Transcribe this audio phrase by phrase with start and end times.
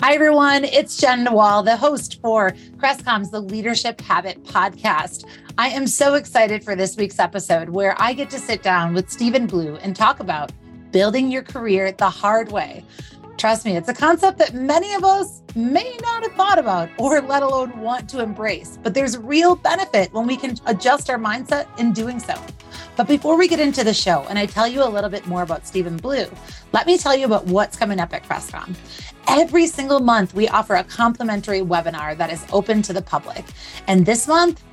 [0.00, 0.62] Hi, everyone.
[0.62, 5.24] It's Jenn DeWall, the host for Crestcom's The Leadership Habit podcast.
[5.58, 9.10] I am so excited for this week's episode where I get to sit down with
[9.10, 10.52] Steven Blue and talk about
[10.92, 12.84] building your career the hard way.
[13.38, 17.20] Trust me, it's a concept that many of us may not have thought about or
[17.20, 21.66] let alone want to embrace, but there's real benefit when we can adjust our mindset
[21.80, 22.40] in doing so.
[22.98, 25.42] But before we get into the show and I tell you a little bit more
[25.42, 26.26] about Steven Blue,
[26.72, 28.74] let me tell you about what's coming up at Crestcom.
[29.28, 33.44] Every single month, we offer a complimentary webinar that is open to the public.
[33.86, 34.64] And this month,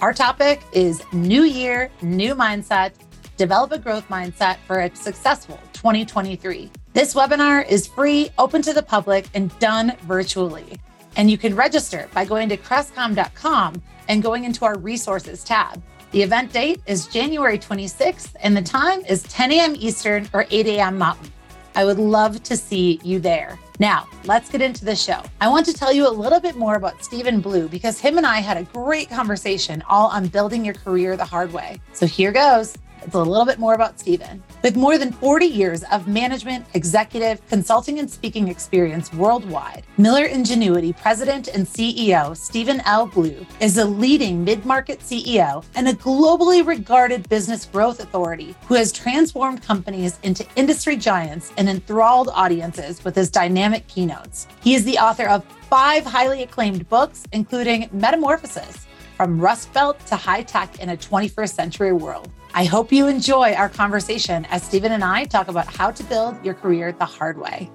[0.00, 2.92] our topic is New Year, New Mindset,
[3.36, 6.70] Develop a Growth Mindset for a Successful 2023.
[6.92, 10.78] This webinar is free, open to the public, and done virtually.
[11.16, 15.82] And you can register by going to crestcom.com and going into our resources tab.
[16.14, 19.74] The event date is January 26th, and the time is 10 a.m.
[19.76, 20.96] Eastern or 8 a.m.
[20.96, 21.32] Mountain.
[21.74, 23.58] I would love to see you there.
[23.80, 25.20] Now, let's get into the show.
[25.40, 28.24] I want to tell you a little bit more about Steven Blue because him and
[28.24, 31.80] I had a great conversation all on building your career the hard way.
[31.94, 32.76] So here goes.
[33.04, 34.42] It's a little bit more about Steven.
[34.62, 40.94] With more than 40 years of management, executive, consulting, and speaking experience worldwide, Miller Ingenuity
[40.94, 43.06] President and CEO Steven L.
[43.06, 48.74] Blue is a leading mid market CEO and a globally regarded business growth authority who
[48.74, 54.48] has transformed companies into industry giants and enthralled audiences with his dynamic keynotes.
[54.62, 58.86] He is the author of five highly acclaimed books, including Metamorphosis
[59.18, 62.30] From Rust Belt to High Tech in a 21st Century World.
[62.56, 66.44] I hope you enjoy our conversation as Steven and I talk about how to build
[66.44, 67.68] your career the hard way.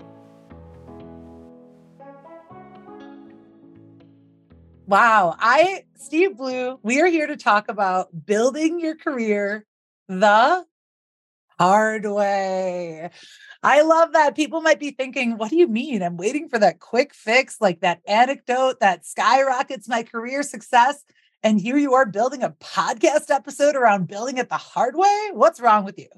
[4.88, 5.36] Wow.
[5.38, 9.66] I, Steve Blue, we are here to talk about building your career
[10.08, 10.66] the
[11.60, 13.10] hard way.
[13.62, 14.38] I love that.
[14.38, 16.02] People might be thinking, what do you mean?
[16.02, 21.04] I'm waiting for that quick fix, like that anecdote that skyrockets my career success.
[21.42, 25.30] And here you are building a podcast episode around building it the hard way.
[25.32, 26.10] What's wrong with you?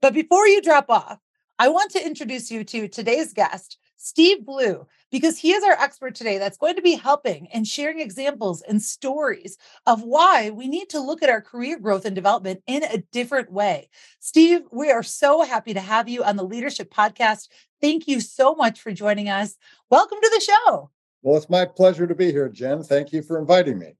[0.00, 1.18] But before you drop off,
[1.58, 6.14] I want to introduce you to today's guest, Steve Blue, because he is our expert
[6.14, 10.90] today that's going to be helping and sharing examples and stories of why we need
[10.90, 13.90] to look at our career growth and development in a different way.
[14.20, 17.48] Steve, we are so happy to have you on the Leadership Podcast.
[17.80, 19.56] Thank you so much for joining us.
[19.90, 20.90] Welcome to the show.
[21.22, 22.84] Well, it's my pleasure to be here, Jen.
[22.84, 23.94] Thank you for inviting me.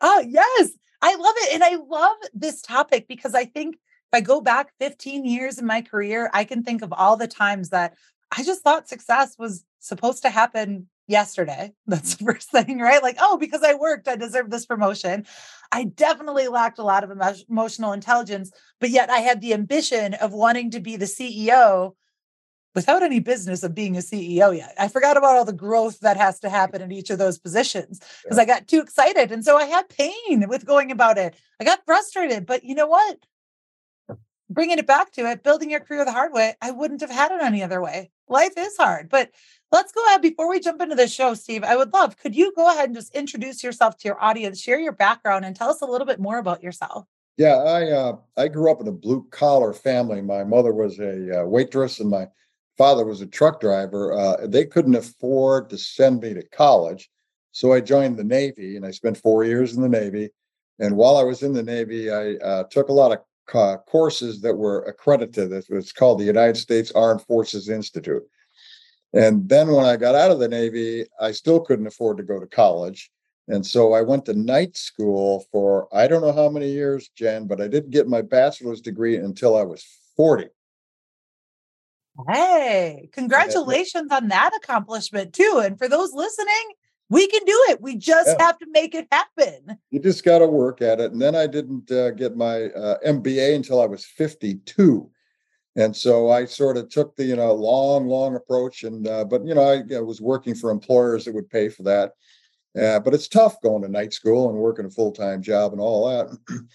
[0.00, 0.70] Oh, yes.
[1.02, 1.54] I love it.
[1.54, 5.66] And I love this topic because I think if I go back 15 years in
[5.66, 7.94] my career, I can think of all the times that
[8.36, 11.72] I just thought success was supposed to happen yesterday.
[11.86, 13.02] That's the first thing, right?
[13.02, 15.26] Like, oh, because I worked, I deserve this promotion.
[15.72, 17.12] I definitely lacked a lot of
[17.48, 18.50] emotional intelligence,
[18.80, 21.94] but yet I had the ambition of wanting to be the CEO
[22.74, 24.74] without any business of being a CEO yet.
[24.78, 28.00] I forgot about all the growth that has to happen in each of those positions
[28.22, 28.42] because yeah.
[28.42, 29.32] I got too excited.
[29.32, 31.34] And so I had pain with going about it.
[31.60, 33.18] I got frustrated, but you know what?
[34.48, 37.30] Bringing it back to it, building your career the hard way, I wouldn't have had
[37.30, 38.10] it any other way.
[38.28, 39.30] Life is hard, but
[39.72, 41.62] let's go ahead before we jump into the show, Steve.
[41.62, 44.78] I would love, could you go ahead and just introduce yourself to your audience, share
[44.78, 47.06] your background, and tell us a little bit more about yourself?
[47.36, 50.20] Yeah, I uh, I grew up in a blue collar family.
[50.20, 52.28] My mother was a uh, waitress, and my
[52.80, 57.10] father was a truck driver, uh, they couldn't afford to send me to college.
[57.52, 60.30] So I joined the Navy and I spent four years in the Navy.
[60.78, 64.54] And while I was in the Navy, I uh, took a lot of courses that
[64.54, 65.52] were accredited.
[65.52, 68.22] It was called the United States Armed Forces Institute.
[69.12, 72.40] And then when I got out of the Navy, I still couldn't afford to go
[72.40, 73.10] to college.
[73.48, 77.46] And so I went to night school for I don't know how many years, Jen,
[77.46, 79.84] but I didn't get my bachelor's degree until I was
[80.16, 80.48] 40.
[82.28, 85.62] Hey, congratulations on that accomplishment too.
[85.64, 86.74] And for those listening,
[87.08, 87.80] we can do it.
[87.80, 88.46] We just yeah.
[88.46, 89.78] have to make it happen.
[89.90, 91.12] You just got to work at it.
[91.12, 95.10] And then I didn't uh, get my uh, MBA until I was 52.
[95.76, 98.84] And so I sort of took the, you know, long, long approach.
[98.84, 101.82] And, uh, but, you know, I, I, was working for employers that would pay for
[101.84, 102.12] that.
[102.80, 105.80] Uh, but it's tough going to night school and working a full time job and
[105.80, 106.66] all that.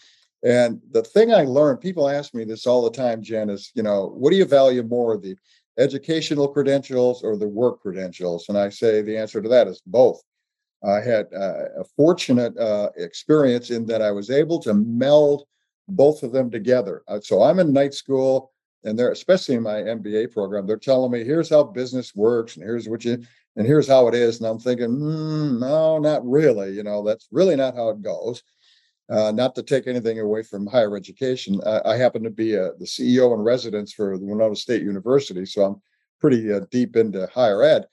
[0.46, 3.82] And the thing I learned, people ask me this all the time, Jen, is, you
[3.82, 5.36] know, what do you value more, the
[5.80, 8.48] educational credentials or the work credentials?
[8.48, 10.22] And I say the answer to that is both.
[10.84, 15.46] I had uh, a fortunate uh, experience in that I was able to meld
[15.88, 17.02] both of them together.
[17.08, 18.52] Uh, so I'm in night school,
[18.84, 20.68] and they're especially in my MBA program.
[20.68, 23.24] They're telling me here's how business works, and here's what you,
[23.56, 24.38] and here's how it is.
[24.38, 26.74] And I'm thinking, mm, no, not really.
[26.74, 28.44] You know, that's really not how it goes.
[29.08, 32.74] Uh, not to take anything away from higher education, uh, I happen to be a,
[32.74, 35.82] the CEO in residence for the Winona State University, so I'm
[36.20, 37.86] pretty uh, deep into higher ed.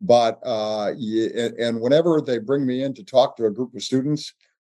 [0.00, 3.82] but uh, and, and whenever they bring me in to talk to a group of
[3.82, 4.32] students,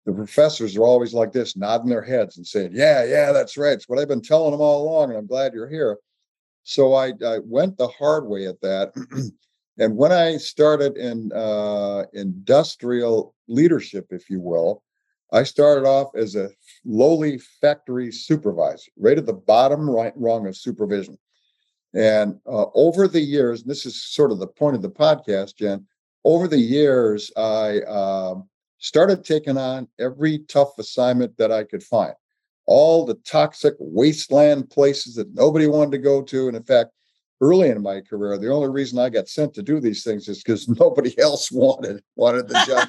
[0.07, 3.75] the professors are always like this, nodding their heads and saying, "Yeah, yeah, that's right.
[3.75, 5.99] It's what I've been telling them all along, and I'm glad you're here."
[6.65, 8.95] So I, I went the hard way at that,
[9.79, 14.83] and when I started in uh, industrial leadership, if you will,
[15.33, 16.51] I started off as a
[16.85, 21.19] lowly factory supervisor, right at the bottom right rung of supervision.
[21.95, 25.87] And uh, over the years, this is sort of the point of the podcast, Jen.
[26.25, 28.35] Over the years, I uh,
[28.79, 32.15] started taking on every tough assignment that I could find,
[32.67, 36.49] all the toxic wasteland places that nobody wanted to go to.
[36.49, 36.91] And in fact,
[37.41, 40.43] early in my career, the only reason I got sent to do these things is
[40.43, 42.89] because nobody else wanted wanted the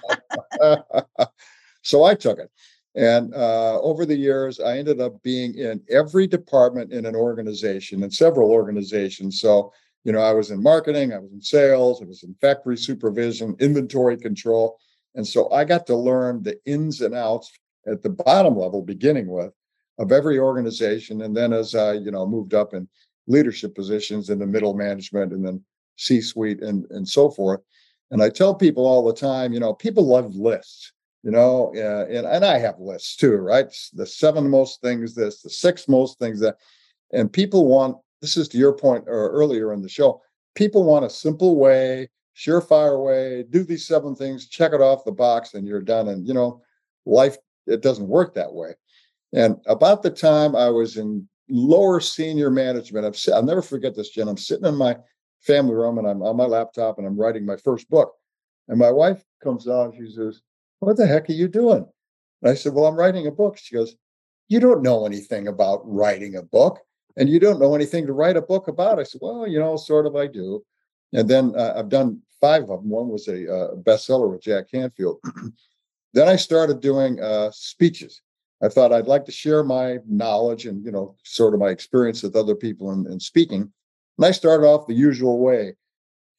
[0.60, 1.30] job.
[1.84, 2.50] so I took it.
[2.96, 8.04] And uh, over the years, I ended up being in every department in an organization,
[8.04, 9.42] and several organizations.
[9.42, 12.78] So, you know, I was in marketing, I was in sales, I was in factory
[12.78, 14.78] supervision, inventory control.
[15.16, 17.52] And so I got to learn the ins and outs
[17.88, 19.54] at the bottom level, beginning with,
[19.98, 21.22] of every organization.
[21.22, 22.88] And then as I, you know, moved up in
[23.28, 25.64] leadership positions in the middle management and then
[25.96, 27.62] C suite and, and so forth.
[28.12, 30.92] And I tell people all the time, you know, people love lists
[31.24, 33.68] you know, uh, and and I have lists too, right?
[33.94, 36.58] The seven most things this, the six most things that,
[37.12, 37.98] and people want.
[38.22, 40.22] This is to your point or earlier in the show.
[40.56, 43.44] People want a simple way, surefire way.
[43.50, 46.10] Do these seven things, check it off the box, and you're done.
[46.10, 46.62] And you know,
[47.06, 47.38] life
[47.68, 48.76] it doesn't work that way.
[49.34, 54.10] And about the time I was in lower senior management, I've, I'll never forget this,
[54.10, 54.28] Jen.
[54.28, 54.98] I'm sitting in my
[55.42, 58.14] family room and I'm on my laptop and I'm writing my first book.
[58.68, 60.42] And my wife comes out, she says,
[60.84, 61.86] what the heck are you doing?
[62.42, 63.58] And I said, Well, I'm writing a book.
[63.58, 63.96] She goes,
[64.48, 66.80] You don't know anything about writing a book,
[67.18, 69.00] and you don't know anything to write a book about.
[69.00, 70.64] I said, Well, you know, sort of I do.
[71.14, 72.90] And then uh, I've done five of them.
[72.90, 75.20] One was a uh, bestseller with Jack Canfield.
[76.14, 78.22] then I started doing uh, speeches.
[78.62, 82.24] I thought I'd like to share my knowledge and, you know, sort of my experience
[82.24, 83.72] with other people in, in speaking.
[84.18, 85.76] And I started off the usual way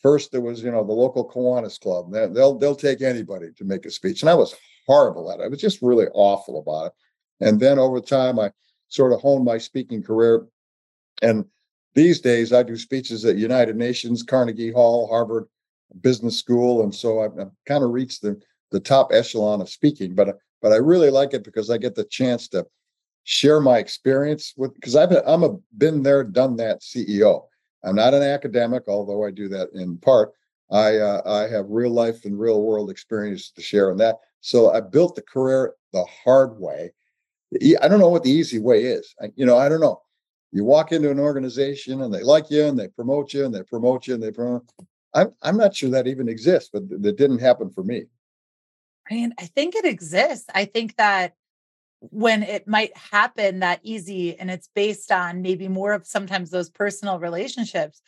[0.04, 2.12] First, there was, you know, the local Kiwanis Club.
[2.12, 4.54] They'll they'll take anybody to make a speech, and I was
[4.86, 5.44] horrible at it.
[5.44, 6.92] I was just really awful about it.
[7.40, 8.52] And then over time, I
[8.88, 10.46] sort of honed my speaking career.
[11.22, 11.46] And
[11.94, 15.46] these days, I do speeches at United Nations, Carnegie Hall, Harvard
[16.02, 18.38] Business School, and so I've, I've kind of reached the
[18.72, 20.14] the top echelon of speaking.
[20.14, 22.66] But but I really like it because I get the chance to
[23.22, 27.44] share my experience with because I've I'm a been there, done that CEO.
[27.84, 30.32] I'm not an academic, although I do that in part.
[30.70, 34.16] I uh, I have real life and real world experience to share on that.
[34.40, 36.92] So I built the career the hard way.
[37.80, 39.14] I don't know what the easy way is.
[39.22, 40.02] I, you know, I don't know.
[40.50, 43.62] You walk into an organization and they like you and they promote you and they
[43.62, 44.64] promote you and they promote.
[45.12, 48.04] I'm I'm not sure that even exists, but that didn't happen for me.
[49.10, 50.46] I mean, I think it exists.
[50.54, 51.34] I think that
[52.10, 56.70] when it might happen that easy and it's based on maybe more of sometimes those
[56.70, 58.00] personal relationships,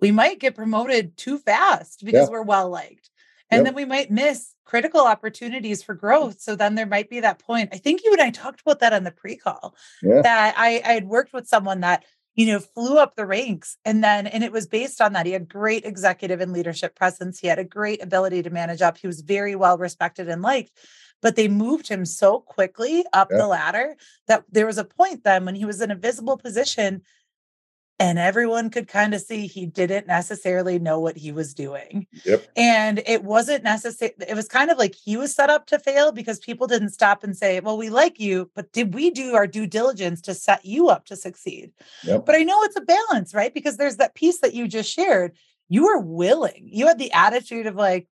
[0.00, 2.32] we might get promoted too fast because yeah.
[2.32, 3.10] we're well liked.
[3.50, 3.64] And yep.
[3.66, 6.40] then we might miss critical opportunities for growth.
[6.40, 7.70] So then there might be that point.
[7.72, 9.74] I think you and I talked about that on the pre-call.
[10.02, 10.20] Yeah.
[10.22, 12.04] That I, I had worked with someone that
[12.38, 15.32] you know flew up the ranks and then and it was based on that he
[15.32, 19.08] had great executive and leadership presence he had a great ability to manage up he
[19.08, 20.70] was very well respected and liked
[21.22, 23.96] but they moved him so quickly up the ladder
[24.26, 27.02] that there was a point then when he was in a visible position
[28.00, 32.06] and everyone could kind of see he didn't necessarily know what he was doing.
[32.24, 32.46] Yep.
[32.56, 34.12] And it wasn't necessary.
[34.26, 37.24] It was kind of like he was set up to fail because people didn't stop
[37.24, 40.64] and say, Well, we like you, but did we do our due diligence to set
[40.64, 41.72] you up to succeed?
[42.04, 42.24] Yep.
[42.24, 43.52] But I know it's a balance, right?
[43.52, 45.36] Because there's that piece that you just shared.
[45.68, 48.08] You were willing, you had the attitude of like,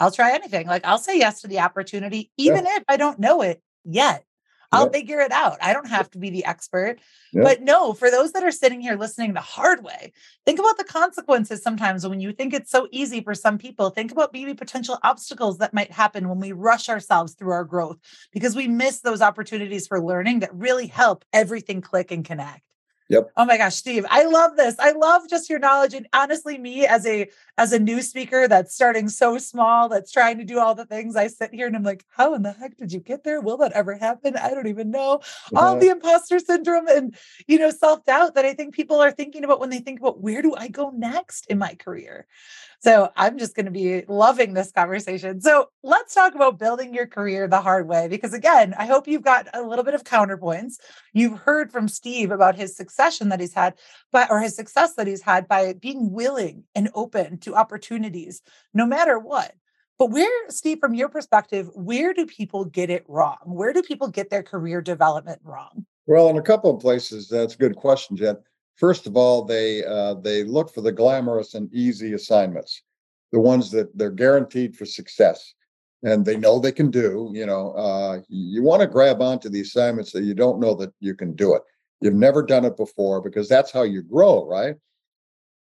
[0.00, 0.66] I'll try anything.
[0.66, 2.76] Like I'll say yes to the opportunity, even yeah.
[2.76, 4.24] if I don't know it yet.
[4.72, 4.92] I'll yeah.
[4.92, 5.58] figure it out.
[5.62, 6.98] I don't have to be the expert.
[7.32, 7.44] Yeah.
[7.44, 10.12] But no, for those that are sitting here listening the hard way,
[10.44, 13.90] think about the consequences sometimes when you think it's so easy for some people.
[13.90, 17.98] Think about maybe potential obstacles that might happen when we rush ourselves through our growth
[18.32, 22.62] because we miss those opportunities for learning that really help everything click and connect.
[23.08, 23.30] Yep.
[23.36, 24.74] Oh my gosh, Steve, I love this.
[24.80, 28.74] I love just your knowledge and honestly me as a as a new speaker that's
[28.74, 31.14] starting so small, that's trying to do all the things.
[31.14, 33.40] I sit here and I'm like, how in the heck did you get there?
[33.40, 34.36] Will that ever happen?
[34.36, 35.20] I don't even know.
[35.54, 39.60] All the imposter syndrome and you know, self-doubt that I think people are thinking about
[39.60, 42.26] when they think about where do I go next in my career.
[42.80, 45.40] So I'm just going to be loving this conversation.
[45.40, 48.08] So let's talk about building your career the hard way.
[48.08, 50.74] Because again, I hope you've got a little bit of counterpoints.
[51.12, 53.74] You've heard from Steve about his succession that he's had,
[54.12, 58.42] but or his success that he's had by being willing and open to opportunities,
[58.74, 59.52] no matter what.
[59.98, 63.38] But where, Steve, from your perspective, where do people get it wrong?
[63.44, 65.86] Where do people get their career development wrong?
[66.06, 68.36] Well, in a couple of places, that's a good question, Jen.
[68.76, 72.82] First of all, they uh, they look for the glamorous and easy assignments,
[73.32, 75.54] the ones that they're guaranteed for success,
[76.02, 77.30] and they know they can do.
[77.32, 80.92] You know, uh, you want to grab onto the assignments that you don't know that
[81.00, 81.62] you can do it.
[82.02, 84.76] You've never done it before because that's how you grow, right?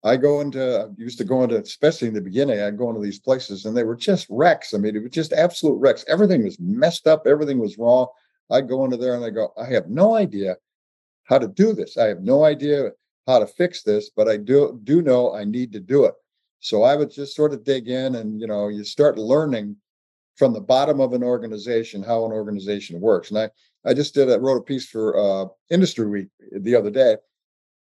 [0.02, 3.02] I go into, I used to go into, especially in the beginning, I'd go into
[3.02, 4.72] these places and they were just wrecks.
[4.72, 6.06] I mean, it was just absolute wrecks.
[6.08, 8.06] Everything was messed up, everything was wrong.
[8.50, 10.56] I'd go into there and I go, I have no idea
[11.30, 11.96] how to do this.
[11.96, 12.90] I have no idea
[13.26, 16.14] how to fix this, but I do do know I need to do it.
[16.58, 19.76] So I would just sort of dig in and you know, you start learning
[20.36, 23.30] from the bottom of an organization how an organization works.
[23.30, 23.50] And I
[23.84, 27.16] I just did a wrote a piece for uh, Industry Week the other day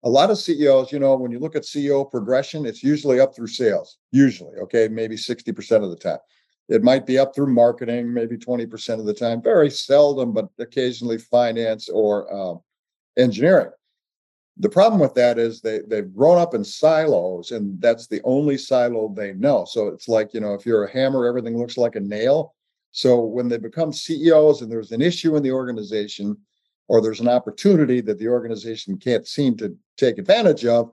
[0.05, 3.35] a lot of CEOs, you know, when you look at CEO progression, it's usually up
[3.35, 6.19] through sales, usually, okay, maybe 60% of the time.
[6.69, 11.19] It might be up through marketing, maybe 20% of the time, very seldom, but occasionally
[11.19, 12.59] finance or uh,
[13.17, 13.71] engineering.
[14.59, 18.57] The problem with that is they, they've grown up in silos, and that's the only
[18.57, 19.65] silo they know.
[19.65, 22.55] So it's like, you know, if you're a hammer, everything looks like a nail.
[22.93, 26.37] So when they become CEOs and there's an issue in the organization,
[26.87, 30.93] or there's an opportunity that the organization can't seem to take advantage of,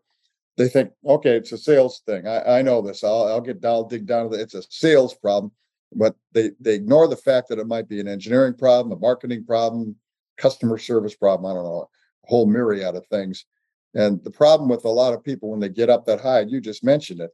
[0.57, 2.27] they think, okay, it's a sales thing.
[2.27, 3.03] I, I know this.
[3.03, 4.41] I'll, I'll get I'll dig down to it.
[4.41, 5.51] It's a sales problem,
[5.93, 9.45] but they they ignore the fact that it might be an engineering problem, a marketing
[9.45, 9.95] problem,
[10.37, 11.49] customer service problem.
[11.51, 11.89] I don't know,
[12.25, 13.45] whole myriad of things.
[13.93, 16.61] And the problem with a lot of people when they get up that high, you
[16.61, 17.31] just mentioned it,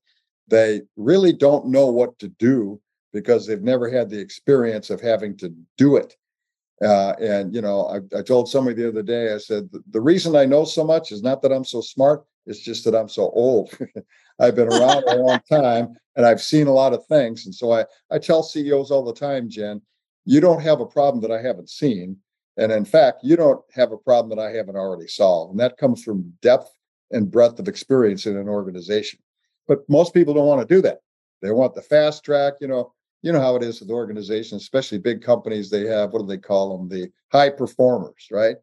[0.47, 2.81] they really don't know what to do
[3.13, 6.15] because they've never had the experience of having to do it.
[6.81, 10.35] Uh, and you know, I, I, told somebody the other day, I said the reason
[10.35, 13.31] I know so much is not that I'm so smart; it's just that I'm so
[13.31, 13.75] old.
[14.39, 17.47] I've been around a long time, and I've seen a lot of things.
[17.47, 19.81] And so I I tell CEOs all the time, Jen,
[20.25, 22.17] you don't have a problem that I haven't seen,
[22.57, 25.51] and in fact, you don't have a problem that I haven't already solved.
[25.51, 26.71] And that comes from depth
[27.11, 29.19] and breadth of experience in an organization.
[29.67, 30.99] But most people don't want to do that.
[31.41, 34.99] They want the fast track, you know you know how it is with organizations, especially
[34.99, 35.69] big companies.
[35.69, 36.87] They have what do they call them?
[36.87, 38.55] The high performers, right?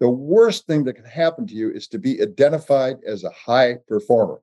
[0.00, 3.78] The worst thing that can happen to you is to be identified as a high
[3.88, 4.42] performer,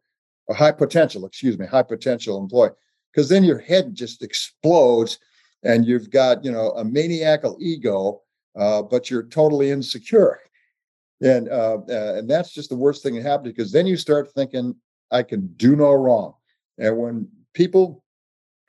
[0.50, 2.72] a high potential, excuse me, high potential employee,
[3.12, 5.20] because then your head just explodes
[5.64, 8.22] and you've got, you know, a maniacal ego,
[8.56, 10.40] uh, but you're totally insecure.
[11.22, 14.32] And uh, uh, and that's just the worst thing that happens because then you start
[14.34, 14.76] thinking,
[15.12, 16.34] I can do no wrong.
[16.78, 18.04] And when people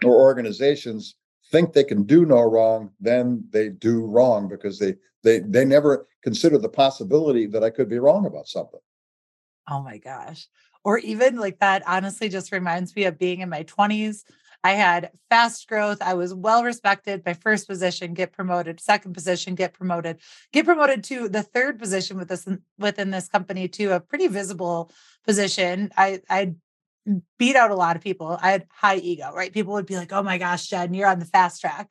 [0.04, 1.16] or organizations
[1.50, 6.06] think they can do no wrong, then they do wrong because they they they never
[6.22, 8.80] consider the possibility that I could be wrong about something.
[9.68, 10.46] Oh my gosh.
[10.84, 14.24] Or even like that honestly just reminds me of being in my 20s.
[14.64, 15.99] I had fast growth.
[16.00, 17.23] I was well respected.
[17.26, 18.80] My first position, get promoted.
[18.80, 20.21] Second position, get promoted.
[20.52, 24.90] Get promoted to the third position with this within this company to a pretty visible
[25.26, 25.92] position.
[25.97, 26.54] I I
[27.38, 28.38] beat out a lot of people.
[28.40, 29.52] I had high ego, right?
[29.52, 31.90] People would be like, oh my gosh, Jen, you're on the fast track.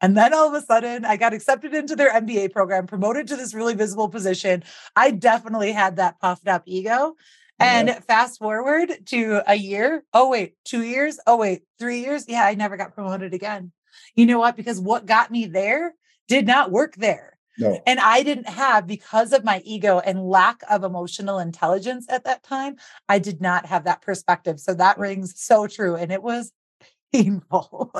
[0.00, 3.36] And then all of a sudden, I got accepted into their MBA program, promoted to
[3.36, 4.64] this really visible position.
[4.96, 7.14] I definitely had that puffed up ego.
[7.62, 8.00] And yeah.
[8.00, 10.04] fast forward to a year.
[10.12, 11.18] Oh, wait, two years.
[11.26, 12.26] Oh, wait, three years.
[12.28, 13.72] Yeah, I never got promoted again.
[14.14, 14.56] You know what?
[14.56, 15.94] Because what got me there
[16.28, 17.38] did not work there.
[17.58, 17.80] No.
[17.86, 22.42] And I didn't have, because of my ego and lack of emotional intelligence at that
[22.42, 22.76] time,
[23.08, 24.58] I did not have that perspective.
[24.58, 25.96] So that rings so true.
[25.96, 26.52] And it was
[27.12, 27.92] painful.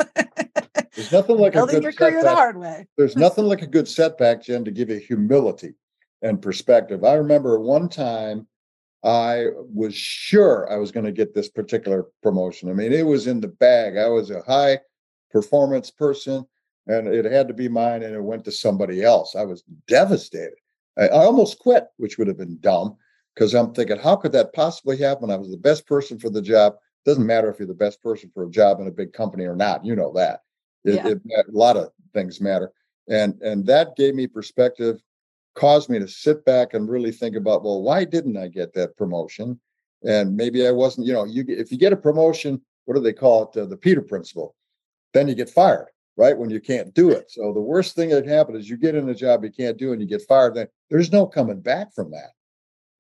[0.95, 2.25] There's nothing like building a good your career setback.
[2.25, 2.87] the hard way.
[2.97, 5.75] There's nothing like a good setback, Jen, to give you humility
[6.23, 7.05] and perspective.
[7.05, 8.47] I remember one time
[9.05, 12.71] I was sure I was going to get this particular promotion.
[12.71, 13.97] I mean, it was in the bag.
[13.97, 14.79] I was a high
[15.31, 16.47] performance person
[16.87, 19.35] and it had to be mine and it went to somebody else.
[19.35, 20.55] I was devastated.
[20.99, 22.97] I, I almost quit, which would have been dumb
[23.35, 25.31] because I'm thinking, how could that possibly happen?
[25.31, 26.75] I was the best person for the job.
[27.05, 29.57] Doesn't matter if you're the best person for a job in a big company or
[29.57, 29.85] not.
[29.85, 30.41] You know that.
[30.85, 31.09] It, yeah.
[31.09, 32.73] it, a lot of things matter,
[33.09, 35.01] and and that gave me perspective,
[35.55, 38.97] caused me to sit back and really think about, well, why didn't I get that
[38.97, 39.61] promotion?
[40.05, 41.07] And maybe I wasn't.
[41.07, 43.59] You know, you if you get a promotion, what do they call it?
[43.59, 44.55] Uh, the Peter Principle.
[45.13, 46.37] Then you get fired right?
[46.37, 47.31] When you can't do it.
[47.31, 49.79] So the worst thing that can happen is you get in a job you can't
[49.79, 50.55] do and you get fired.
[50.55, 52.31] Then there's no coming back from that.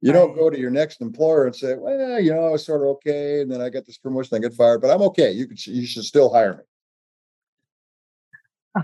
[0.00, 2.82] You don't go to your next employer and say, "Well, you know, I was sort
[2.82, 5.30] of okay, and then I get this promotion, I get fired, but I'm okay.
[5.30, 6.64] You could, you should still hire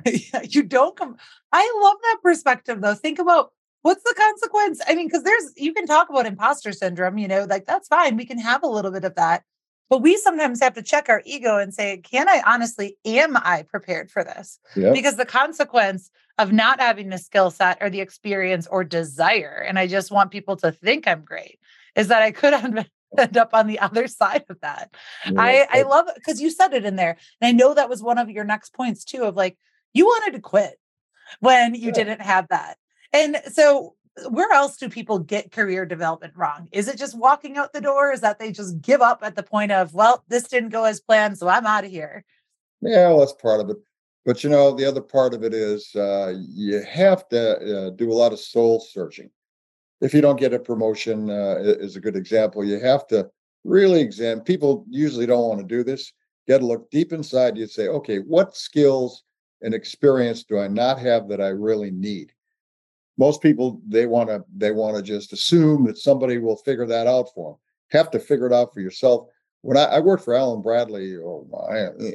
[0.04, 1.16] me." you don't come.
[1.50, 2.94] I love that perspective, though.
[2.94, 4.80] Think about what's the consequence?
[4.86, 8.16] I mean, because there's you can talk about imposter syndrome, you know, like that's fine.
[8.16, 9.44] We can have a little bit of that.
[9.90, 13.64] But we sometimes have to check our ego and say, can I honestly, am I
[13.68, 14.58] prepared for this?
[14.76, 14.92] Yep.
[14.92, 19.78] Because the consequence of not having the skill set or the experience or desire, and
[19.78, 21.58] I just want people to think I'm great,
[21.96, 22.52] is that I could
[23.18, 24.92] end up on the other side of that.
[25.24, 27.16] I, I love it because you said it in there.
[27.40, 29.56] And I know that was one of your next points too of like,
[29.94, 30.78] you wanted to quit
[31.40, 31.92] when you yeah.
[31.92, 32.76] didn't have that.
[33.12, 33.94] And so
[34.28, 36.68] where else do people get career development wrong?
[36.72, 38.12] Is it just walking out the door?
[38.12, 41.00] Is that they just give up at the point of, well, this didn't go as
[41.00, 42.24] planned, so I'm out of here?
[42.80, 43.76] Yeah, well, that's part of it.
[44.24, 48.10] But you know, the other part of it is uh, you have to uh, do
[48.10, 49.30] a lot of soul searching.
[50.00, 52.64] If you don't get a promotion, uh, is a good example.
[52.64, 53.28] You have to
[53.64, 54.44] really examine.
[54.44, 56.12] People usually don't want to do this.
[56.46, 57.66] You got to look deep inside you.
[57.66, 59.24] Say, okay, what skills
[59.62, 62.32] and experience do I not have that I really need?
[63.18, 67.06] Most people they want to they want to just assume that somebody will figure that
[67.06, 67.58] out for them
[67.90, 69.28] have to figure it out for yourself.
[69.62, 72.12] When i, I worked for allen-bradley oh my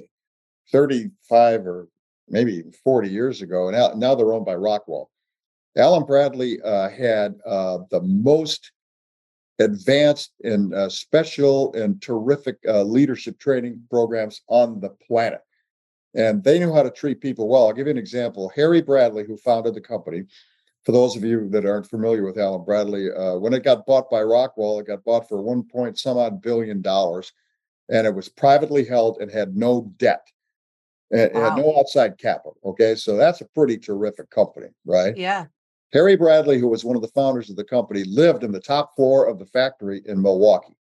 [0.71, 1.87] 35 or
[2.29, 5.11] maybe 40 years ago and now, now they're owned by rockwell
[5.77, 8.71] allen-bradley uh, had uh, the most
[9.59, 15.41] advanced and uh, special and terrific uh, leadership training programs on the planet.
[16.15, 17.67] And they knew how to treat people well.
[17.67, 18.51] I'll give you an example.
[18.55, 20.23] Harry bradley who founded the company
[20.83, 24.21] for those of you that aren't familiar with Allen-Bradley, uh, when it got bought by
[24.21, 27.31] Rockwell, it got bought for one point some odd billion dollars,
[27.89, 30.27] and it was privately held and had no debt.
[31.11, 31.49] It, wow.
[31.49, 32.57] had no outside capital.
[32.65, 35.15] Okay, so that's a pretty terrific company, right?
[35.15, 35.45] Yeah.
[35.93, 38.95] Harry Bradley, who was one of the founders of the company, lived in the top
[38.95, 40.75] floor of the factory in Milwaukee.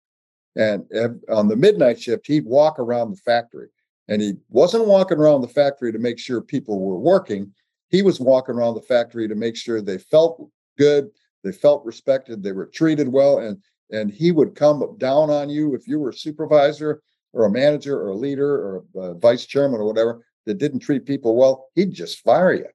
[0.54, 0.84] And
[1.30, 3.68] on the midnight shift, he'd walk around the factory.
[4.08, 7.52] And he wasn't walking around the factory to make sure people were working
[7.88, 11.09] he was walking around the factory to make sure they felt good,
[11.45, 13.59] they felt respected, they were treated well, and
[13.90, 17.98] and he would come down on you if you were a supervisor or a manager
[17.98, 21.92] or a leader or a vice chairman or whatever that didn't treat people well, he'd
[21.92, 22.66] just fire you.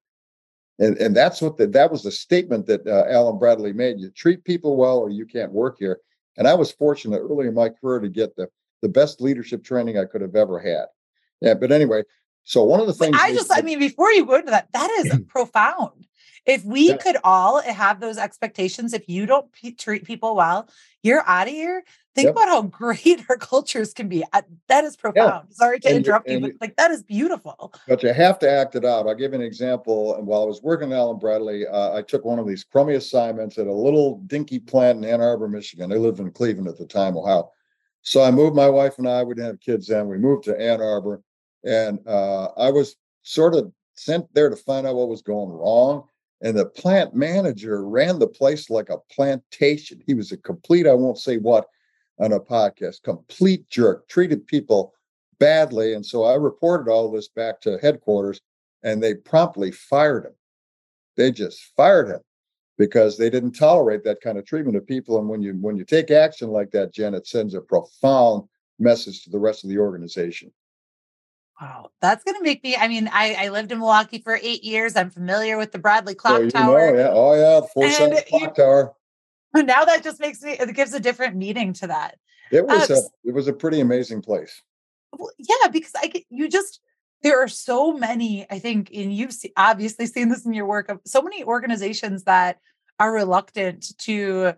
[0.80, 4.00] And and that's what the, that was the statement that uh, Allen-Bradley made.
[4.00, 6.00] You treat people well, or you can't work here.
[6.38, 8.48] And I was fortunate early in my career to get the
[8.82, 10.86] the best leadership training I could have ever had.
[11.42, 12.04] Yeah, but anyway,
[12.44, 14.90] so one of the things I just, I mean, before you go into that, that
[15.00, 16.08] is profound.
[16.46, 16.98] If we yeah.
[16.98, 20.68] could all have those expectations, if you don't p- treat people well,
[21.02, 21.84] you're out of here.
[22.16, 22.36] Think yep.
[22.36, 24.24] about how great our cultures can be.
[24.68, 25.48] that is profound.
[25.50, 25.56] Yeah.
[25.56, 27.74] Sorry to and interrupt you, but like that is beautiful.
[27.88, 29.08] But you have to act it out.
[29.08, 30.16] I'll give you an example.
[30.16, 33.58] And while I was working at Allen-Bradley, uh, I took one of these crummy assignments
[33.58, 35.94] at a little dinky plant in Ann Arbor, Michigan.
[35.94, 37.52] I lived in Cleveland at the time, Ohio.
[38.02, 40.10] So I moved my wife and I, we didn't have kids then.
[40.10, 41.24] We moved to Ann Arbor
[41.64, 46.08] and uh, I was sort of sent there to find out what was going wrong.
[46.42, 50.02] And the plant manager ran the place like a plantation.
[50.06, 51.68] He was a complete, I won't say what
[52.20, 54.94] on a podcast, complete jerk, treated people
[55.40, 55.94] badly.
[55.94, 58.42] And so I reported all this back to headquarters
[58.84, 60.34] and they promptly fired him.
[61.16, 62.20] They just fired him
[62.78, 65.20] because they didn't tolerate that kind of treatment of people.
[65.20, 68.48] And when you when you take action like that, Jen, it sends a profound
[68.80, 70.52] message to the rest of the organization.
[71.62, 72.76] Wow, that's going to make me.
[72.76, 74.96] I mean, I, I lived in Milwaukee for eight years.
[74.96, 76.92] I'm familiar with the Bradley Clock so Tower.
[76.92, 77.10] Know, yeah.
[77.12, 78.94] Oh, yeah, four center clock tower.
[79.56, 80.54] Now that just makes me.
[80.54, 82.18] It gives a different meaning to that.
[82.52, 83.30] It was uh, a.
[83.30, 84.64] It was a pretty amazing place.
[85.16, 86.80] Well, yeah, because I get you just
[87.22, 88.48] there are so many.
[88.50, 92.24] I think, and you've see, obviously seen this in your work of so many organizations
[92.24, 92.60] that
[93.00, 94.54] are reluctant to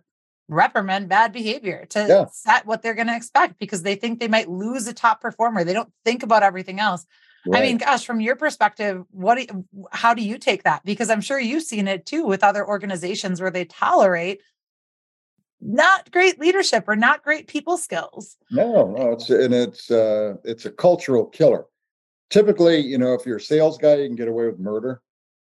[0.47, 2.25] reprimand bad behavior to yeah.
[2.31, 5.63] set what they're going to expect because they think they might lose a top performer.
[5.63, 7.05] They don't think about everything else.
[7.47, 7.61] Right.
[7.61, 10.83] I mean, gosh, from your perspective, what do you, how do you take that?
[10.83, 14.41] Because I'm sure you've seen it too with other organizations where they tolerate
[15.61, 18.37] not great leadership or not great people skills.
[18.51, 21.65] No, no, it's and it's uh it's a cultural killer.
[22.29, 25.01] Typically, you know, if you're a sales guy, you can get away with murder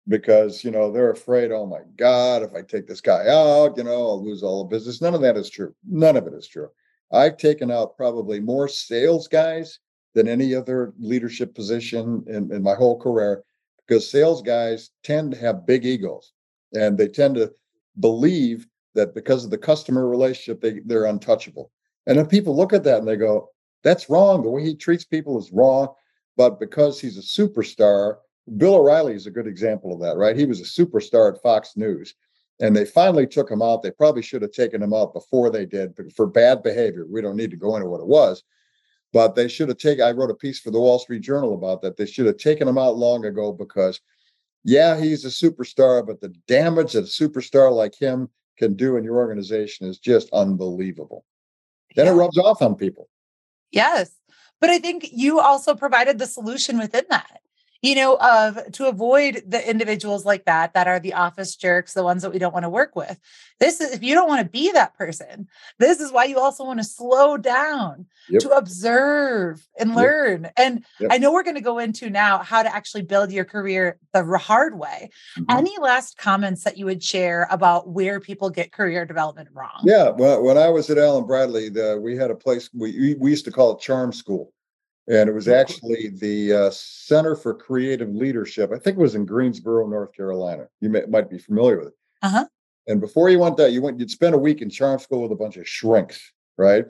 [0.08, 3.84] because you know they're afraid oh my god if i take this guy out you
[3.84, 5.00] know i'll lose all the business.
[5.00, 5.74] None of that is true.
[5.88, 6.68] None of it is true.
[7.12, 9.78] I've taken out probably more sales guys
[10.14, 13.44] than any other leadership position in, in my whole career
[13.86, 16.32] because sales guys tend to have big egos
[16.74, 17.52] and they tend to
[17.98, 21.70] believe that because of the customer relationship they, they're untouchable.
[22.06, 23.50] And then people look at that and they go
[23.82, 24.42] that's wrong.
[24.42, 25.88] The way he treats people is wrong.
[26.36, 28.16] But because he's a superstar
[28.56, 30.36] Bill O'Reilly is a good example of that, right?
[30.36, 32.14] He was a superstar at Fox News,
[32.60, 33.82] and they finally took him out.
[33.82, 37.06] They probably should have taken him out before they did for bad behavior.
[37.08, 38.42] We don't need to go into what it was,
[39.12, 40.04] but they should have taken.
[40.04, 41.96] I wrote a piece for the Wall Street Journal about that.
[41.96, 44.00] They should have taken him out long ago because
[44.64, 49.04] yeah, he's a superstar, but the damage that a superstar like him can do in
[49.04, 51.24] your organization is just unbelievable.
[51.96, 52.12] Then yeah.
[52.12, 53.08] it rubs off on people.
[53.70, 54.10] Yes.
[54.60, 57.40] But I think you also provided the solution within that
[57.82, 62.04] you know, of to avoid the individuals like that that are the office jerks, the
[62.04, 63.18] ones that we don't want to work with.
[63.58, 66.64] This is if you don't want to be that person, this is why you also
[66.64, 68.42] want to slow down yep.
[68.42, 70.44] to observe and learn.
[70.44, 70.52] Yep.
[70.56, 71.10] And yep.
[71.12, 74.24] I know we're going to go into now how to actually build your career the
[74.38, 75.10] hard way.
[75.38, 75.58] Mm-hmm.
[75.58, 79.82] Any last comments that you would share about where people get career development wrong?
[79.84, 83.30] Yeah, well, when I was at Allen Bradley, the, we had a place we we
[83.30, 84.52] used to call it Charm School
[85.10, 88.70] and it was actually the uh, Center for Creative Leadership.
[88.72, 90.68] I think it was in Greensboro, North Carolina.
[90.80, 91.94] You may, might be familiar with it.
[92.22, 92.44] Uh-huh.
[92.86, 93.98] And before you went there, you went.
[93.98, 96.84] You'd spend a week in charm school with a bunch of shrinks, right?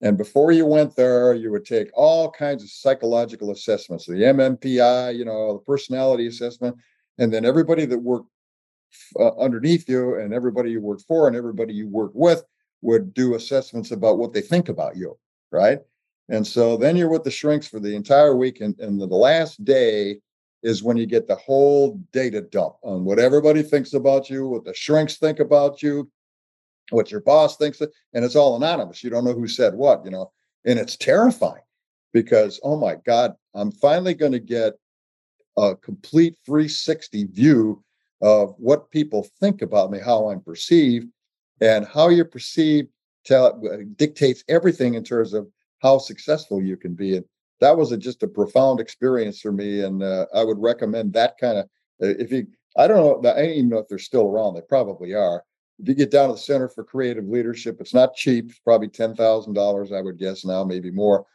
[0.00, 5.16] And before you went there, you would take all kinds of psychological assessments, the MMPI,
[5.16, 6.76] you know, the personality assessment,
[7.18, 8.28] and then everybody that worked
[9.20, 12.42] uh, underneath you, and everybody you worked for, and everybody you worked with
[12.80, 15.18] would do assessments about what they think about you,
[15.50, 15.80] right?
[16.28, 18.60] And so then you're with the shrinks for the entire week.
[18.60, 20.20] And, and the last day
[20.62, 24.64] is when you get the whole data dump on what everybody thinks about you, what
[24.64, 26.10] the shrinks think about you,
[26.90, 27.80] what your boss thinks.
[27.80, 29.04] And it's all anonymous.
[29.04, 30.32] You don't know who said what, you know,
[30.64, 31.62] and it's terrifying
[32.12, 34.74] because, oh my God, I'm finally going to get
[35.56, 37.82] a complete 360 view
[38.20, 41.08] of what people think about me, how I'm perceived,
[41.60, 42.88] and how you're perceived
[43.24, 45.48] tell, uh, dictates everything in terms of
[45.80, 47.16] how successful you can be.
[47.16, 47.24] And
[47.60, 49.82] that was a, just a profound experience for me.
[49.82, 51.64] And uh, I would recommend that kind of,
[52.02, 54.54] uh, if you, I don't know, I don't even know if they're still around.
[54.54, 55.42] They probably are.
[55.78, 58.50] If you get down to the Center for Creative Leadership, it's not cheap.
[58.50, 61.26] It's probably $10,000, I would guess now, maybe more.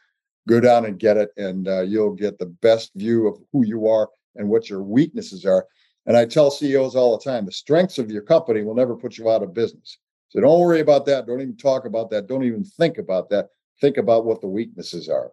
[0.48, 3.86] Go down and get it, and uh, you'll get the best view of who you
[3.86, 5.66] are and what your weaknesses are.
[6.06, 9.18] And I tell CEOs all the time the strengths of your company will never put
[9.18, 9.98] you out of business.
[10.30, 11.26] So don't worry about that.
[11.26, 12.26] Don't even talk about that.
[12.26, 13.50] Don't even think about that
[13.82, 15.32] think about what the weaknesses are.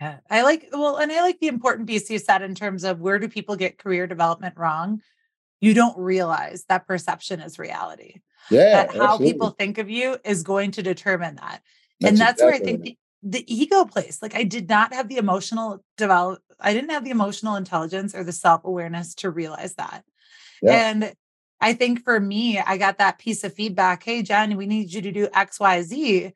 [0.00, 3.00] Yeah, I like well, and I like the important piece you said in terms of
[3.00, 5.02] where do people get career development wrong?
[5.60, 8.20] You don't realize that perception is reality.
[8.50, 9.32] Yeah, that how absolutely.
[9.32, 11.62] people think of you is going to determine that,
[12.00, 14.22] that's and that's exactly where I think the, the ego place.
[14.22, 16.42] Like I did not have the emotional develop.
[16.58, 20.04] I didn't have the emotional intelligence or the self awareness to realize that,
[20.62, 20.90] yeah.
[20.90, 21.12] and
[21.60, 24.02] I think for me, I got that piece of feedback.
[24.02, 26.32] Hey, Jen, we need you to do X, Y, Z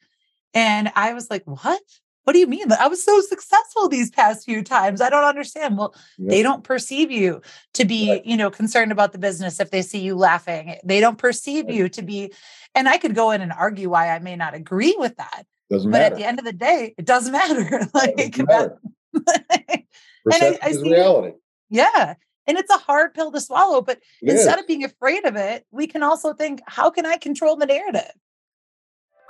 [0.57, 1.83] and I was like, what?
[2.25, 2.73] What do you mean?
[2.73, 5.01] I was so successful these past few times.
[5.01, 5.79] I don't understand.
[5.79, 6.31] Well, yep.
[6.31, 7.41] they don't perceive you
[7.75, 8.27] to be, right.
[8.27, 10.77] you know, concerned about the business if they see you laughing.
[10.83, 11.75] They don't perceive right.
[11.75, 12.33] you to be,
[12.75, 15.47] and I could go in and argue why I may not agree with that.
[15.71, 16.15] Doesn't but matter.
[16.15, 17.89] at the end of the day, it doesn't matter.
[17.95, 18.79] like doesn't matter.
[19.15, 19.85] and
[20.27, 21.37] I, I see reality.
[21.69, 22.15] Yeah.
[22.49, 24.63] And it's a hard pill to swallow, but it instead is.
[24.63, 28.13] of being afraid of it, we can also think, how can I control the narrative?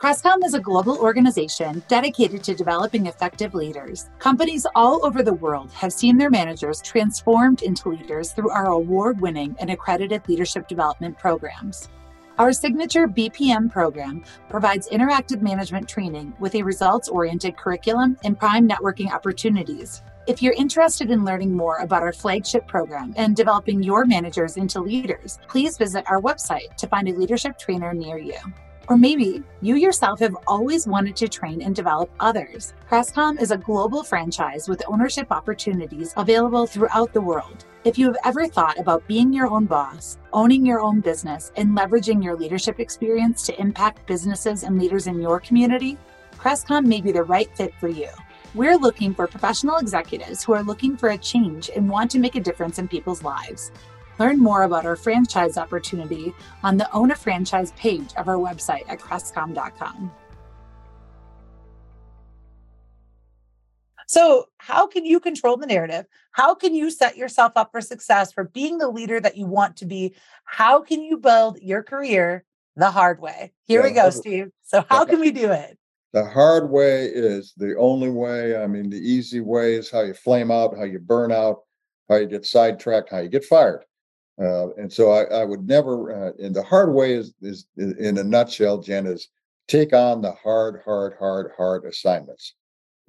[0.00, 4.10] Crestcom is a global organization dedicated to developing effective leaders.
[4.18, 9.18] Companies all over the world have seen their managers transformed into leaders through our award
[9.22, 11.88] winning and accredited leadership development programs.
[12.36, 18.68] Our signature BPM program provides interactive management training with a results oriented curriculum and prime
[18.68, 20.02] networking opportunities.
[20.26, 24.82] If you're interested in learning more about our flagship program and developing your managers into
[24.82, 28.36] leaders, please visit our website to find a leadership trainer near you.
[28.88, 32.72] Or maybe you yourself have always wanted to train and develop others.
[32.88, 37.64] Crestcom is a global franchise with ownership opportunities available throughout the world.
[37.84, 41.76] If you have ever thought about being your own boss, owning your own business, and
[41.76, 45.98] leveraging your leadership experience to impact businesses and leaders in your community,
[46.38, 48.08] Crestcom may be the right fit for you.
[48.54, 52.36] We're looking for professional executives who are looking for a change and want to make
[52.36, 53.72] a difference in people's lives.
[54.18, 58.88] Learn more about our franchise opportunity on the Own a Franchise page of our website
[58.88, 60.10] at crestcom.com.
[64.08, 66.06] So, how can you control the narrative?
[66.30, 69.76] How can you set yourself up for success for being the leader that you want
[69.78, 70.14] to be?
[70.44, 72.44] How can you build your career
[72.76, 73.52] the hard way?
[73.64, 74.50] Here yeah, we go, uh, Steve.
[74.62, 75.76] So, how can we do it?
[76.12, 78.56] The hard way is the only way.
[78.56, 81.62] I mean, the easy way is how you flame out, how you burn out,
[82.08, 83.84] how you get sidetracked, how you get fired.
[84.40, 88.18] Uh, and so I, I would never, uh, and the hard way is, is, in
[88.18, 89.28] a nutshell, Jen, is
[89.66, 92.54] take on the hard, hard, hard, hard assignments.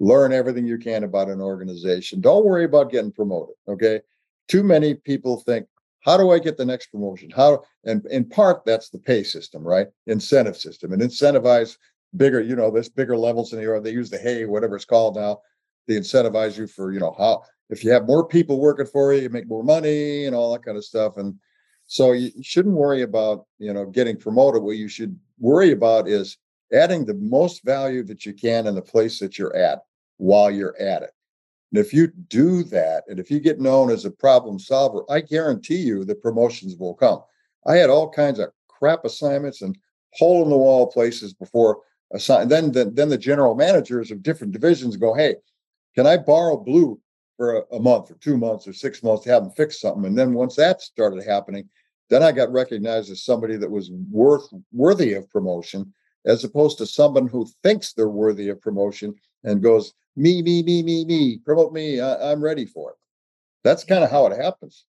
[0.00, 2.20] Learn everything you can about an organization.
[2.20, 3.56] Don't worry about getting promoted.
[3.66, 4.00] Okay.
[4.46, 5.66] Too many people think,
[6.00, 7.28] how do I get the next promotion?
[7.28, 9.88] How, and in part, that's the pay system, right?
[10.06, 11.76] Incentive system and incentivize
[12.16, 13.84] bigger, you know, this bigger levels in the org.
[13.84, 15.40] They use the hay, whatever it's called now.
[15.88, 19.22] They incentivize you for you know how if you have more people working for you,
[19.22, 21.16] you make more money and all that kind of stuff.
[21.16, 21.34] And
[21.86, 24.62] so you shouldn't worry about you know getting promoted.
[24.62, 26.36] What you should worry about is
[26.72, 29.80] adding the most value that you can in the place that you're at
[30.18, 31.10] while you're at it.
[31.72, 35.20] And if you do that, and if you get known as a problem solver, I
[35.20, 37.20] guarantee you the promotions will come.
[37.66, 39.76] I had all kinds of crap assignments and
[40.14, 41.80] hole in the wall places before
[42.12, 42.48] assign.
[42.48, 45.36] Then, then, then the general managers of different divisions go, "Hey,
[45.98, 47.00] can I borrow Blue
[47.36, 50.04] for a, a month or two months or six months to have them fix something?"
[50.04, 51.68] And then once that started happening,
[52.08, 55.92] then I got recognized as somebody that was worth worthy of promotion,
[56.24, 60.84] as opposed to someone who thinks they're worthy of promotion and goes, "Me, me, me,
[60.84, 62.00] me, me, promote me.
[62.00, 62.96] I, I'm ready for it."
[63.64, 64.84] That's kind of how it happens.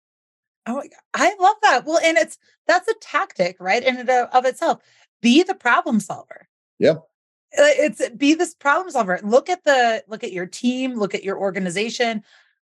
[0.65, 1.85] Oh, I love that.
[1.85, 3.85] Well, and it's that's a tactic, right?
[3.85, 4.81] In and of itself.
[5.21, 6.49] Be the problem solver.
[6.79, 6.95] Yeah.
[7.57, 9.21] Uh, it's uh, be this problem solver.
[9.23, 12.23] Look at the look at your team, look at your organization.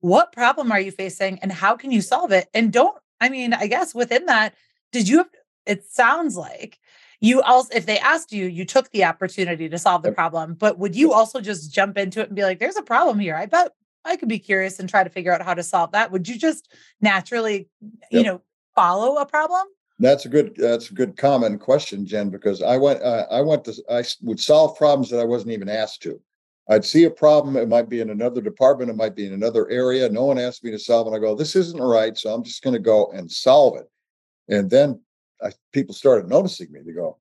[0.01, 2.49] What problem are you facing and how can you solve it?
[2.53, 4.55] And don't, I mean, I guess within that,
[4.91, 5.29] did you have
[5.65, 6.81] it sounds like
[7.21, 10.79] you also if they asked you, you took the opportunity to solve the problem, but
[10.79, 13.37] would you also just jump into it and be like, there's a problem here?
[13.37, 13.73] I bet
[14.05, 16.11] I could be curious and try to figure out how to solve that.
[16.11, 17.93] Would you just naturally, yep.
[18.11, 18.43] you know,
[18.75, 19.67] follow a problem?
[19.99, 20.55] That's a good.
[20.57, 22.31] That's a good comment question, Jen.
[22.31, 23.03] Because I went.
[23.03, 23.75] Uh, I went to.
[23.91, 26.21] I would solve problems that I wasn't even asked to.
[26.69, 27.57] I'd see a problem.
[27.57, 28.91] It might be in another department.
[28.91, 30.09] It might be in another area.
[30.09, 31.17] No one asked me to solve it.
[31.17, 32.17] I go, this isn't right.
[32.17, 33.91] So I'm just going to go and solve it.
[34.49, 35.01] And then
[35.43, 36.81] I, people started noticing me.
[36.85, 37.19] They go,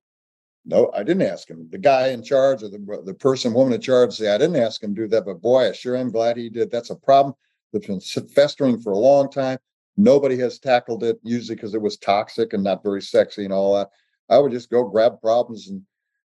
[0.63, 1.67] no, I didn't ask him.
[1.71, 4.81] The guy in charge or the, the person, woman in charge say, I didn't ask
[4.81, 6.69] him to do that, but boy, I sure am glad he did.
[6.69, 7.33] That's a problem
[7.73, 9.57] that's been festering for a long time.
[9.97, 13.75] Nobody has tackled it, usually because it was toxic and not very sexy and all
[13.75, 13.89] that.
[14.29, 15.81] I would just go grab problems and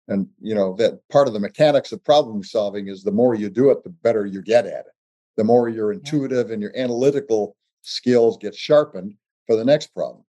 [0.09, 3.48] and you know that part of the mechanics of problem solving is the more you
[3.48, 4.92] do it, the better you get at it.
[5.37, 9.14] The more your intuitive and your analytical skills get sharpened
[9.46, 10.24] for the next problem.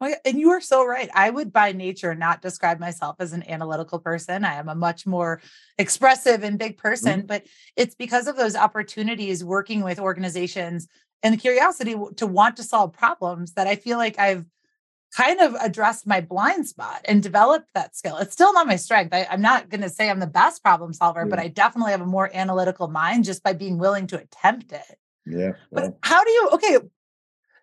[0.00, 1.08] Oh, and you are so right.
[1.14, 4.44] I would by nature not describe myself as an analytical person.
[4.44, 5.40] I am a much more
[5.78, 7.26] expressive and big person, mm-hmm.
[7.26, 10.86] but it's because of those opportunities working with organizations
[11.22, 14.44] and the curiosity to want to solve problems that I feel like I've
[15.16, 18.18] kind of addressed my blind spot and developed that skill.
[18.18, 19.14] It's still not my strength.
[19.14, 21.30] I, am not going to say I'm the best problem solver, yeah.
[21.30, 24.98] but I definitely have a more analytical mind just by being willing to attempt it.
[25.24, 25.52] Yeah.
[25.70, 25.90] Well.
[25.90, 26.78] But how do you, okay,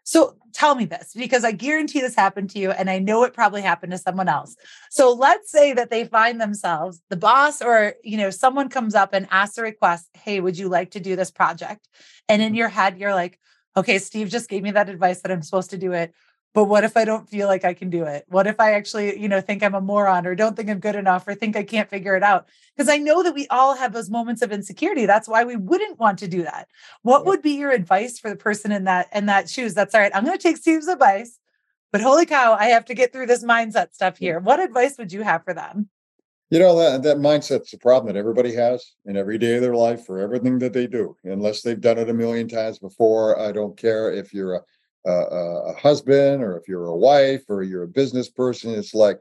[0.03, 3.33] so tell me this because I guarantee this happened to you and I know it
[3.33, 4.55] probably happened to someone else.
[4.91, 9.13] So let's say that they find themselves the boss or you know someone comes up
[9.13, 11.87] and asks a request, "Hey, would you like to do this project?"
[12.29, 12.55] And in mm-hmm.
[12.55, 13.39] your head you're like,
[13.75, 16.13] "Okay, Steve just gave me that advice that I'm supposed to do it
[16.53, 18.25] but what if I don't feel like I can do it?
[18.27, 20.95] What if I actually, you know, think I'm a moron or don't think I'm good
[20.95, 22.47] enough or think I can't figure it out?
[22.75, 25.07] Because I know that we all have those moments of insecurity.
[25.07, 26.67] That's why we wouldn't want to do that.
[27.01, 29.73] What would be your advice for the person in that in that shoes?
[29.73, 30.15] That's all right.
[30.15, 31.39] I'm going to take Steve's advice,
[31.91, 34.39] but holy cow, I have to get through this mindset stuff here.
[34.39, 35.89] What advice would you have for them?
[36.51, 39.75] You know that that mindset's a problem that everybody has in every day of their
[39.75, 43.39] life for everything that they do, unless they've done it a million times before.
[43.39, 44.61] I don't care if you're a
[45.05, 49.19] a, a husband or if you're a wife or you're a business person it's like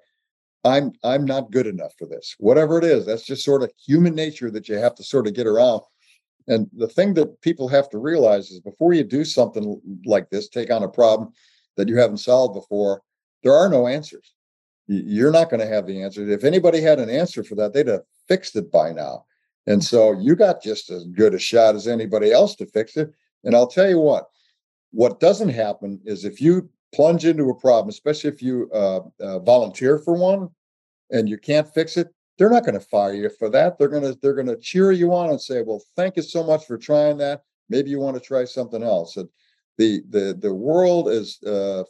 [0.64, 2.37] i'm i'm not good enough for this.
[2.38, 5.35] Whatever it is that's just sort of human nature that you have to sort of
[5.35, 5.83] get around.
[6.49, 10.49] And the thing that people have to realize is before you do something like this
[10.49, 11.33] take on a problem
[11.77, 13.03] that you haven't solved before
[13.42, 14.35] there are no answers.
[14.87, 17.88] You're not going to have the answer if anybody had an answer for that they'd
[17.88, 19.25] have fixed it by now.
[19.66, 23.12] And so you got just as good a shot as anybody else to fix it.
[23.45, 24.29] And i'll tell you what
[24.92, 29.38] what doesn't happen is if you plunge into a problem, especially if you uh, uh,
[29.40, 30.50] volunteer for one
[31.11, 33.78] and you can't fix it, they're not going to fire you for that.
[33.78, 36.42] They're going to they're going to cheer you on and say, "Well, thank you so
[36.44, 37.42] much for trying that.
[37.68, 39.28] Maybe you want to try something else." And
[39.78, 41.85] the the the world is uh,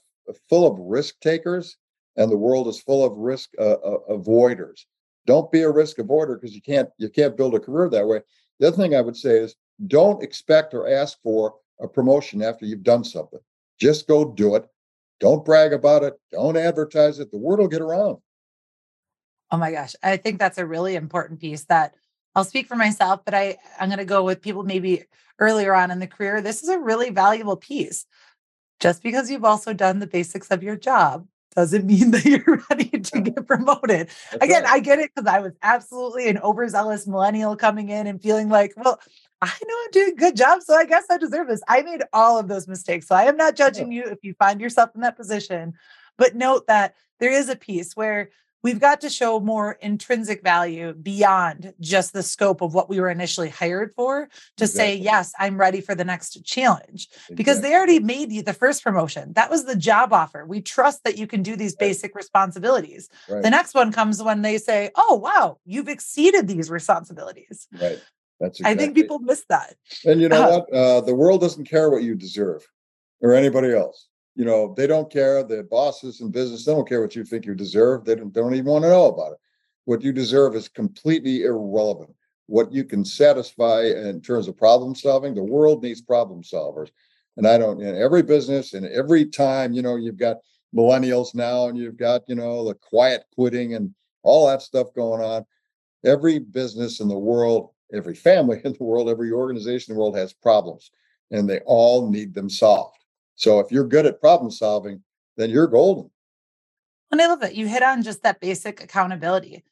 [0.48, 1.76] full of risk takers,
[2.16, 4.84] and the world is full of risk uh, uh, avoiders.
[5.26, 8.20] Don't be a risk avoider because you can't you can't build a career that way.
[8.58, 12.66] The other thing I would say is don't expect or ask for a promotion after
[12.66, 13.40] you've done something.
[13.80, 14.66] Just go do it.
[15.20, 16.14] Don't brag about it.
[16.30, 17.30] Don't advertise it.
[17.30, 18.18] The word will get around.
[19.50, 19.94] Oh my gosh.
[20.02, 21.94] I think that's a really important piece that
[22.34, 25.04] I'll speak for myself, but I, I'm going to go with people maybe
[25.38, 26.40] earlier on in the career.
[26.40, 28.06] This is a really valuable piece.
[28.80, 32.88] Just because you've also done the basics of your job doesn't mean that you're ready
[32.88, 34.08] to get promoted.
[34.30, 34.72] That's Again, right.
[34.72, 38.72] I get it because I was absolutely an overzealous millennial coming in and feeling like,
[38.76, 39.00] well,
[39.42, 41.62] I know I'm doing a good job, so I guess I deserve this.
[41.66, 43.08] I made all of those mistakes.
[43.08, 45.74] So I am not judging you if you find yourself in that position.
[46.16, 48.30] But note that there is a piece where
[48.62, 53.10] we've got to show more intrinsic value beyond just the scope of what we were
[53.10, 54.28] initially hired for
[54.58, 54.96] to exactly.
[54.96, 57.34] say, yes, I'm ready for the next challenge exactly.
[57.34, 59.32] because they already made you the first promotion.
[59.32, 60.46] That was the job offer.
[60.46, 63.08] We trust that you can do these basic responsibilities.
[63.28, 63.42] Right.
[63.42, 67.66] The next one comes when they say, oh, wow, you've exceeded these responsibilities.
[67.80, 68.00] Right.
[68.42, 68.72] That's exactly.
[68.72, 69.76] I think people miss that.
[70.04, 70.72] And you know uh, what?
[70.72, 72.66] Uh, the world doesn't care what you deserve
[73.22, 75.42] or anybody else you know, they don't care.
[75.42, 78.04] The bosses in business, they don't care what you think you deserve.
[78.04, 79.38] They don't, they don't even want to know about it.
[79.84, 82.14] What you deserve is completely irrelevant.
[82.46, 86.90] What you can satisfy in terms of problem solving, the world needs problem solvers.
[87.36, 90.38] And I don't, in every business and every time, you know, you've got
[90.74, 95.22] millennials now and you've got, you know, the quiet quitting and all that stuff going
[95.22, 95.44] on.
[96.04, 100.16] Every business in the world, every family in the world, every organization in the world
[100.16, 100.90] has problems
[101.30, 102.98] and they all need them solved.
[103.34, 105.02] So if you're good at problem solving,
[105.36, 106.10] then you're golden.
[107.10, 107.54] And I love it.
[107.54, 109.64] You hit on just that basic accountability.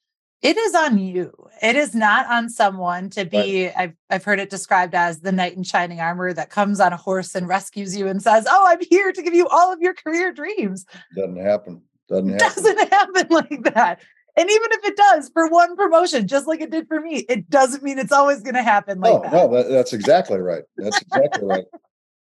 [0.42, 1.32] It is on you.
[1.62, 3.74] It is not on someone to be, right.
[3.76, 6.96] I've, I've heard it described as the knight in shining armor that comes on a
[6.96, 9.92] horse and rescues you and says, Oh, I'm here to give you all of your
[9.92, 10.86] career dreams.
[11.14, 11.82] Doesn't happen.
[12.08, 12.62] Doesn't happen.
[12.62, 14.00] Doesn't happen like that.
[14.36, 17.50] And even if it does for one promotion, just like it did for me, it
[17.50, 19.32] doesn't mean it's always going to happen like no, that.
[19.32, 20.62] No, that, that's exactly right.
[20.76, 21.64] That's exactly right.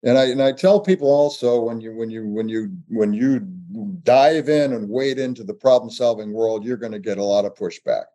[0.03, 3.39] And I and I tell people also when you when you when you when you
[4.03, 7.45] dive in and wade into the problem solving world, you're going to get a lot
[7.45, 8.05] of pushback.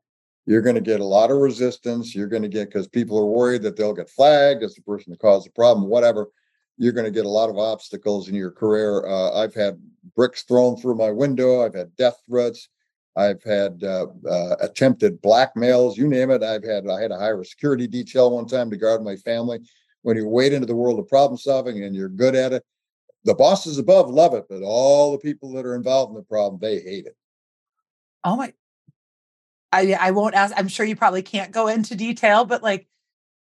[0.47, 2.15] You're going to get a lot of resistance.
[2.15, 5.13] You're going to get because people are worried that they'll get flagged as the person
[5.13, 6.29] that caused the problem, whatever.
[6.77, 9.07] You're going to get a lot of obstacles in your career.
[9.07, 9.81] Uh, I've had
[10.15, 11.65] bricks thrown through my window.
[11.65, 12.69] I've had death threats.
[13.17, 15.97] I've had uh, uh, attempted blackmails.
[15.97, 16.43] You name it.
[16.43, 16.89] I've had.
[16.89, 19.61] I had to hire a security detail one time to guard my family
[20.03, 22.65] when you wade into the world of problem solving and you're good at it,
[23.25, 26.61] the bosses above love it, but all the people that are involved in the problem,
[26.61, 27.17] they hate it.
[28.23, 28.53] Oh my.
[29.73, 30.55] I I won't ask.
[30.57, 32.87] I'm sure you probably can't go into detail, but like,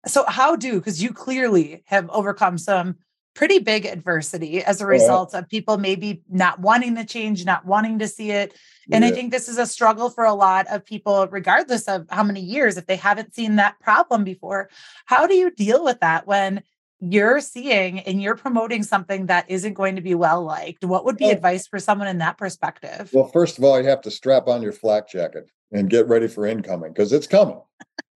[0.08, 2.96] so how do because you clearly have overcome some
[3.38, 8.00] pretty big adversity as a result of people maybe not wanting to change, not wanting
[8.00, 8.58] to see it.
[8.92, 9.12] And yeah.
[9.12, 12.42] I think this is a struggle for a lot of people, regardless of how many
[12.42, 14.70] years, if they haven't seen that problem before.
[15.06, 16.64] How do you deal with that when
[17.00, 20.84] you're seeing and you're promoting something that isn't going to be well liked?
[20.84, 23.12] What would be well, advice for someone in that perspective?
[23.14, 26.28] Well, first of all, you have to strap on your flak jacket and get ready
[26.28, 27.62] for incoming because it's coming.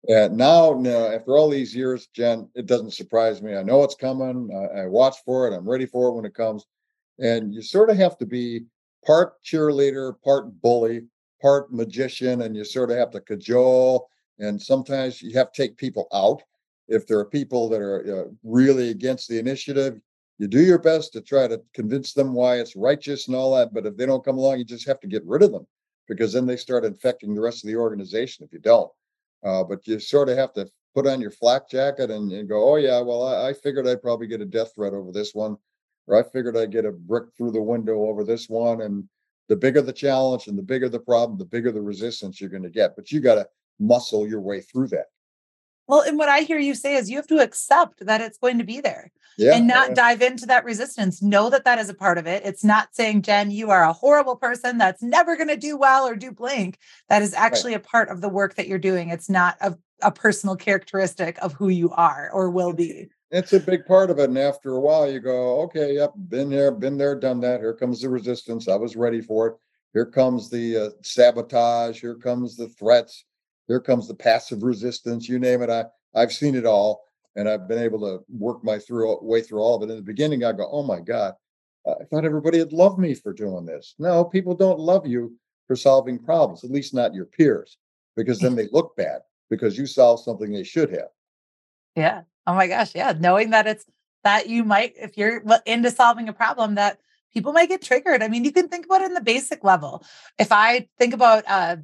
[0.07, 3.55] And now, now, after all these years, Jenn, it doesn't surprise me.
[3.55, 4.49] I know it's coming.
[4.53, 5.53] I, I watch for it.
[5.55, 6.65] I'm ready for it when it comes.
[7.19, 8.65] And you sort of have to be
[9.05, 11.03] part cheerleader, part bully,
[11.41, 14.07] part magician, and you sort of have to cajole.
[14.39, 16.41] And sometimes you have to take people out.
[16.87, 19.99] If there are people that are uh, really against the initiative,
[20.37, 23.73] you do your best to try to convince them why it's righteous and all that.
[23.73, 25.67] But if they don't come along, you just have to get rid of them
[26.07, 28.89] because then they start infecting the rest of the organization if you don't.
[29.43, 32.71] Uh, but you sort of have to put on your flak jacket and, and go,
[32.71, 35.57] oh, yeah, well, I, I, figured I'd probably get a death threat over this one,
[36.07, 38.81] or I figured I'd get a brick through the window over this one.
[38.81, 39.07] And
[39.47, 42.63] the bigger the challenge and the bigger the problem, the bigger the resistance you're going
[42.63, 42.95] to get.
[42.95, 43.47] But you got to
[43.79, 45.05] muscle your way through that.
[45.89, 48.59] Well, and what I hear you say is you have to accept that it's going
[48.59, 49.95] to be there yeah, and not yeah.
[49.95, 51.19] dive into that resistance.
[51.19, 52.45] Know that that is a part of it.
[52.45, 56.07] It's not saying, Jenn, you are a horrible person that's never going to do well
[56.07, 56.77] or do blank.
[57.09, 57.83] That is actually right.
[57.83, 59.09] a part of the work that you're doing.
[59.09, 63.07] It's not a, a personal characteristic of who you are or will be.
[63.31, 64.29] It's a big part of it.
[64.29, 67.61] And after a while, you go, okay, yep, been there, been there, done that.
[67.61, 68.67] Here comes the resistance.
[68.67, 69.55] I was ready for it.
[69.93, 71.99] Here comes the uh, sabotage.
[71.99, 73.25] Here comes the threats
[73.69, 75.69] here comes the passive resistance, you name it.
[75.69, 77.03] I, I've seen it all
[77.35, 79.91] and I've been able to work my through way through all of it.
[79.91, 81.35] In the beginning, I go, oh my God,
[81.87, 83.95] I thought everybody had loved me for doing this.
[83.99, 87.77] No, people don't love you for solving problems, at least not your peers,
[88.17, 91.09] because then they look bad because you solved something they should have.
[91.95, 92.23] Yeah.
[92.47, 92.95] Oh my gosh.
[92.95, 93.13] Yeah.
[93.17, 93.85] Knowing that it's
[94.23, 96.97] that you might, if you're into solving a problem, that
[97.33, 98.23] people might get triggered.
[98.23, 100.03] I mean, you can think about it in the basic level.
[100.39, 101.77] If I think about uh,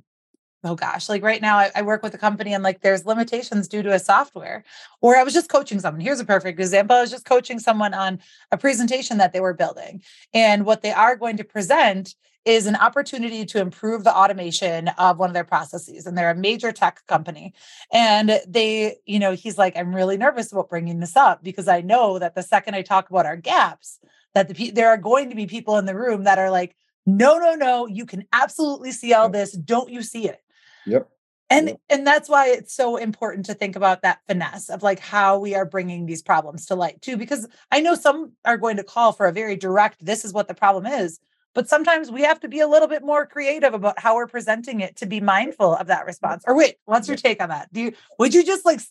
[0.65, 3.67] oh gosh, like right now I, I, work with a company and like there's limitations
[3.67, 4.63] due to a software.
[4.99, 6.01] Or I was just coaching someone.
[6.01, 6.97] Here's a perfect example.
[6.97, 8.19] I was just coaching someone on
[8.51, 10.01] a presentation that they were building.
[10.33, 15.17] And what they are going to present is an opportunity to improve the automation of
[15.17, 16.05] one of their processes.
[16.05, 17.53] And they're a major tech company.
[17.91, 21.81] And they, you know, he's like, I'm really nervous about bringing this up because I
[21.81, 23.99] know that the second I talk about our gaps,
[24.35, 26.75] that the there are going to be people in the room that are like,
[27.07, 29.51] no, no, no, you can absolutely see all this.
[29.51, 30.41] Don't you see it?
[30.85, 31.09] Yep.
[31.49, 31.79] And yep.
[31.89, 35.53] and that's why it's so important to think about that finesse of like how we
[35.53, 39.11] are bringing these problems to light too because I know some are going to call
[39.13, 41.19] for a very direct this is what the problem is
[41.55, 44.81] but sometimes we have to be a little bit more creative about how we're presenting
[44.81, 46.43] it to be mindful of that response.
[46.45, 47.71] Or wait, what's your take on that?
[47.71, 48.81] Do you would you just like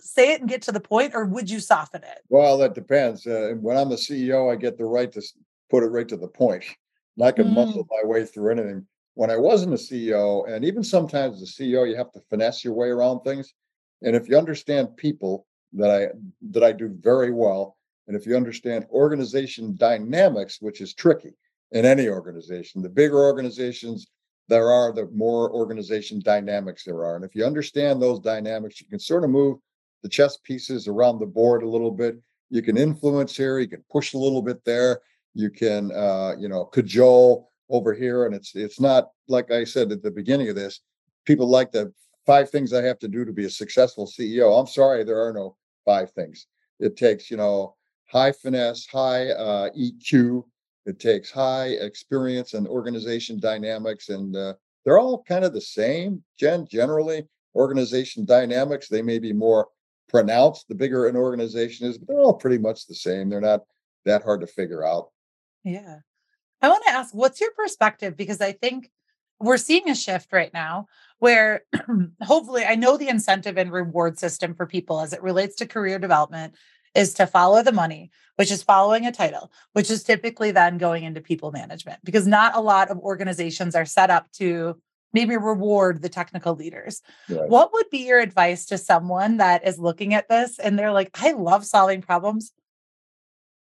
[0.00, 2.22] say it and get to the point, or would you soften it?
[2.30, 3.26] Well, that depends.
[3.26, 5.22] Uh, when I'm the CEO, I get the right to
[5.70, 6.64] put it right to the point.
[7.18, 7.54] And I can mm.
[7.54, 8.86] muscle my way through anything.
[9.14, 12.64] When I wasn't a CEO, and even sometimes as a CEO, you have to finesse
[12.64, 13.54] your way around things.
[14.02, 16.08] And if you understand people that I
[16.50, 21.34] that I do very well, and if you understand organization dynamics, which is tricky
[21.72, 24.08] in any organization, the bigger organizations
[24.48, 27.16] there are, the more organization dynamics there are.
[27.16, 29.58] And if you understand those dynamics, you can sort of move
[30.02, 32.16] the chess pieces around the board a little bit.
[32.50, 35.00] You can influence here, you can push a little bit there,
[35.34, 38.26] you can uh, you know cajole over here.
[38.26, 40.80] And it's it's not like I said at the beginning of this,
[41.24, 41.92] people like the
[42.26, 44.58] five things I have to do to be a successful CEO.
[44.58, 46.46] I'm sorry, there are no five things.
[46.80, 47.76] It takes, you know,
[48.10, 50.44] high finesse, high uh, EQ.
[50.86, 54.54] It takes high experience and organization dynamics, and uh,
[54.84, 56.22] they're all kind of the same.
[56.38, 59.68] Gen generally, organization dynamics they may be more
[60.08, 63.28] pronounced the bigger an organization is, but they're all pretty much the same.
[63.28, 63.62] They're not
[64.04, 65.10] that hard to figure out.
[65.64, 65.98] Yeah,
[66.64, 68.16] I want to ask, what's your perspective?
[68.16, 68.90] Because I think
[69.38, 70.86] we're seeing a shift right now
[71.18, 71.62] where
[72.22, 75.98] hopefully I know the incentive and reward system for people as it relates to career
[75.98, 76.54] development
[76.94, 81.04] is to follow the money, which is following a title, which is typically then going
[81.04, 84.80] into people management because not a lot of organizations are set up to
[85.12, 87.02] maybe reward the technical leaders.
[87.28, 87.48] Right.
[87.48, 91.10] What would be your advice to someone that is looking at this and they're like,
[91.14, 92.52] I love solving problems,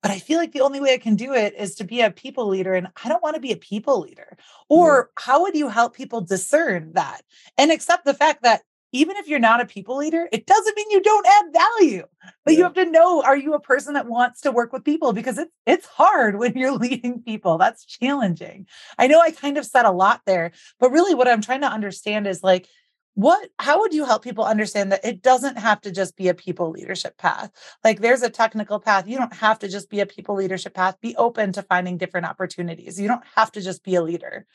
[0.04, 2.10] but I feel like the only way I can do it is to be a
[2.10, 2.74] people leader.
[2.74, 4.36] And I don't want to be a people leader.
[4.68, 5.22] Or yeah.
[5.24, 7.22] how would you help people discern that
[7.56, 8.60] and accept the fact that
[8.92, 12.04] even if you're not a people leader, it doesn't mean you don't add value.
[12.44, 12.58] But yeah.
[12.58, 15.14] you have to know are you a person that wants to work with people?
[15.14, 17.56] Because it's it's hard when you're leading people.
[17.56, 18.66] That's challenging.
[18.98, 21.66] I know I kind of said a lot there, but really what I'm trying to
[21.66, 22.68] understand is like
[23.14, 26.34] what how would you help people understand that it doesn't have to just be a
[26.34, 27.50] people leadership path?
[27.84, 29.06] Like there's a technical path.
[29.06, 31.00] You don't have to just be a people leadership path.
[31.00, 33.00] Be open to finding different opportunities.
[33.00, 34.46] You don't have to just be a leader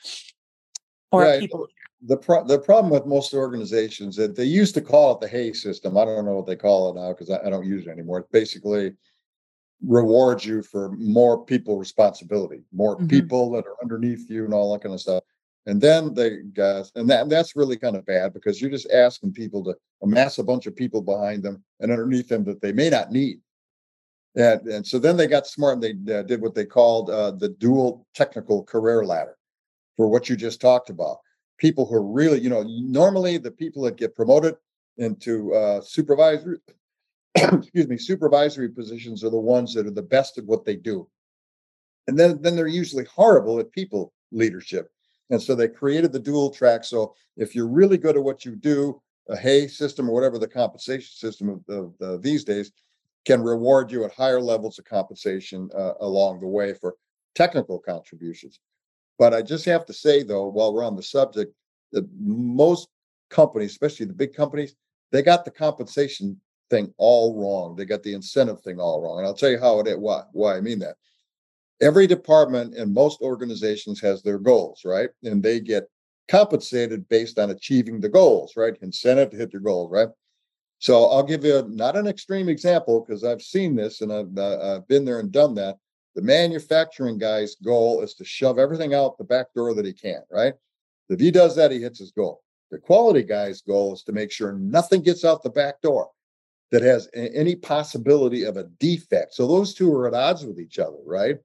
[1.11, 1.37] or right.
[1.37, 1.73] a people leader.
[2.01, 5.53] the pro- the problem with most organizations that they used to call it the Hay
[5.53, 5.97] system.
[5.97, 8.19] I don't know what they call it now because I, I don't use it anymore.
[8.19, 8.91] It basically
[9.87, 13.07] rewards you for more people responsibility more mm-hmm.
[13.07, 15.23] people that are underneath you and all that kind of stuff
[15.69, 19.33] and then they guys, and that that's really kind of bad because you're just asking
[19.33, 22.89] people to amass a bunch of people behind them and underneath them that they may
[22.89, 23.39] not need.
[24.35, 27.31] And, and so then they got smart and they uh, did what they called uh,
[27.31, 29.37] the dual technical career ladder
[29.95, 31.17] for what you just talked about.
[31.59, 34.55] People who are really, you know, normally the people that get promoted
[34.97, 36.57] into uh, supervisory,
[37.35, 41.07] excuse me, supervisory positions are the ones that are the best at what they do.
[42.07, 44.89] And then, then they're usually horrible at people leadership.
[45.29, 46.83] And so they created the dual track.
[46.83, 50.47] So if you're really good at what you do, a Hay system or whatever the
[50.47, 52.71] compensation system of, these days
[53.25, 56.95] can reward you at higher levels of compensation uh, along the way for
[57.35, 58.59] technical contributions.
[59.19, 61.53] But I just have to say, though, while we're on the subject,
[61.91, 62.87] that most
[63.29, 64.75] companies, especially the big companies,
[65.11, 67.75] they got the compensation thing all wrong.
[67.75, 69.19] They got the incentive thing all wrong.
[69.19, 70.95] And I'll tell you how it is, why, why I mean that
[71.81, 75.09] every department and most organizations has their goals, right?
[75.23, 75.89] And they get
[76.29, 78.75] compensated based on achieving the goals, right?
[78.81, 80.09] Incentive to hit your goals, right?
[80.79, 84.75] So I'll give you not an extreme example because I've seen this and I've, uh,
[84.75, 85.77] I've been there and done that.
[86.15, 90.21] The manufacturing guy's goal is to shove everything out the back door that he can,
[90.31, 90.53] right?
[91.09, 92.41] If he does that, he hits his goal.
[92.71, 96.09] The quality guy's goal is to make sure nothing gets out the back door
[96.71, 99.33] that has any possibility of a defect.
[99.33, 101.37] So those two are at odds with each other, right?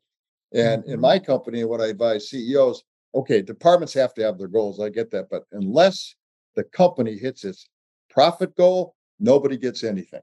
[0.55, 1.01] And in mm-hmm.
[1.01, 2.85] my company, what I advise CEOs,
[3.15, 4.81] okay, departments have to have their goals.
[4.81, 5.29] I get that.
[5.31, 6.15] But unless
[6.55, 7.69] the company hits its
[8.09, 10.23] profit goal, nobody gets anything.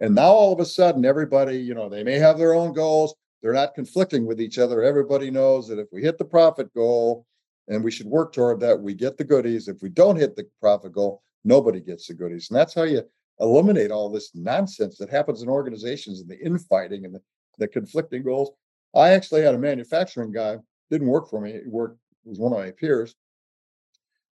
[0.00, 3.14] And now all of a sudden, everybody, you know, they may have their own goals.
[3.42, 4.82] They're not conflicting with each other.
[4.82, 7.26] Everybody knows that if we hit the profit goal
[7.66, 9.66] and we should work toward that, we get the goodies.
[9.66, 12.48] If we don't hit the profit goal, nobody gets the goodies.
[12.50, 13.02] And that's how you
[13.40, 17.20] eliminate all this nonsense that happens in organizations and the infighting and the,
[17.58, 18.50] the conflicting goals.
[18.94, 20.56] I actually had a manufacturing guy,
[20.90, 21.52] didn't work for me.
[21.52, 23.14] He worked, was one of my peers.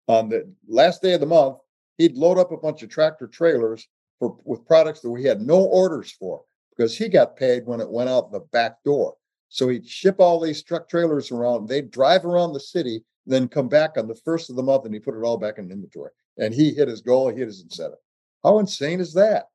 [0.09, 1.59] On the last day of the month,
[1.98, 3.86] he'd load up a bunch of tractor trailers
[4.18, 6.42] for with products that we had no orders for
[6.76, 9.14] because he got paid when it went out the back door.
[9.48, 11.68] So he'd ship all these truck trailers around.
[11.68, 14.94] They'd drive around the city, then come back on the first of the month and
[14.94, 16.11] he put it all back in inventory.
[16.38, 17.98] And he hit his goal, he hit his incentive.
[18.44, 19.46] How insane is that?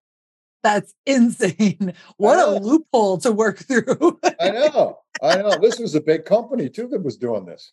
[0.64, 1.94] That's insane.
[2.18, 4.20] What a loophole to work through.
[4.40, 5.00] I know.
[5.22, 5.58] I know.
[5.58, 7.72] This was a big company too that was doing this.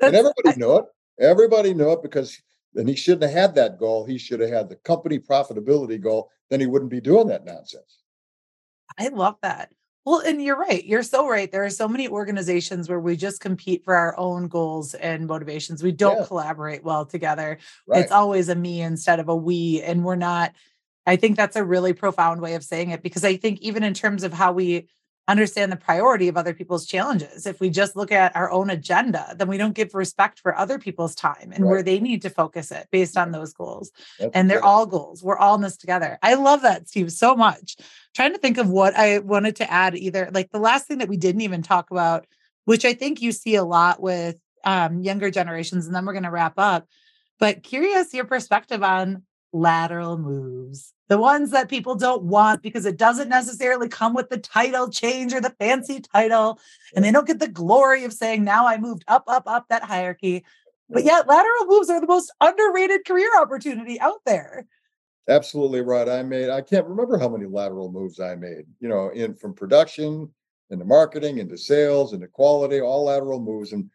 [0.00, 0.84] That's, and everybody knew it.
[1.20, 2.40] Everybody knew it because
[2.72, 4.04] then he shouldn't have had that goal.
[4.04, 6.30] He should have had the company profitability goal.
[6.48, 8.00] Then he wouldn't be doing that nonsense.
[8.98, 9.72] I love that.
[10.06, 10.84] Well, and you're right.
[10.84, 11.50] You're so right.
[11.52, 15.82] There are so many organizations where we just compete for our own goals and motivations.
[15.82, 16.26] We don't yeah.
[16.26, 17.58] collaborate well together.
[17.86, 18.02] Right.
[18.02, 19.82] It's always a me instead of a we.
[19.82, 20.54] And we're not,
[21.06, 23.94] I think that's a really profound way of saying it because I think even in
[23.94, 24.88] terms of how we
[25.30, 27.46] understand the priority of other people's challenges.
[27.46, 30.76] If we just look at our own agenda, then we don't give respect for other
[30.78, 31.70] people's time and right.
[31.70, 33.92] where they need to focus it based on those goals.
[34.18, 34.66] That's and they're good.
[34.66, 35.22] all goals.
[35.22, 36.18] We're all in this together.
[36.20, 37.76] I love that, Steve, so much.
[38.14, 40.30] trying to think of what I wanted to add either.
[40.32, 42.26] Like the last thing that we didn't even talk about,
[42.64, 46.24] which I think you see a lot with um, younger generations, and then we're going
[46.24, 46.88] to wrap up.
[47.38, 49.22] But curious your perspective on
[49.52, 54.38] lateral moves the ones that people don't want because it doesn't necessarily come with the
[54.38, 56.60] title change or the fancy title.
[56.94, 59.82] And they don't get the glory of saying, now I moved up, up, up that
[59.82, 60.44] hierarchy.
[60.88, 64.66] But yet, lateral moves are the most underrated career opportunity out there.
[65.28, 66.08] Absolutely right.
[66.08, 69.52] I made, I can't remember how many lateral moves I made, you know, in from
[69.52, 70.30] production
[70.70, 73.72] into marketing, into sales, into quality, all lateral moves.
[73.72, 73.90] And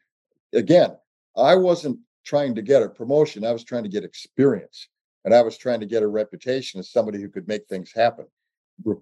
[0.54, 0.98] again,
[1.38, 4.90] I wasn't trying to get a promotion, I was trying to get experience
[5.26, 8.26] and I was trying to get a reputation as somebody who could make things happen.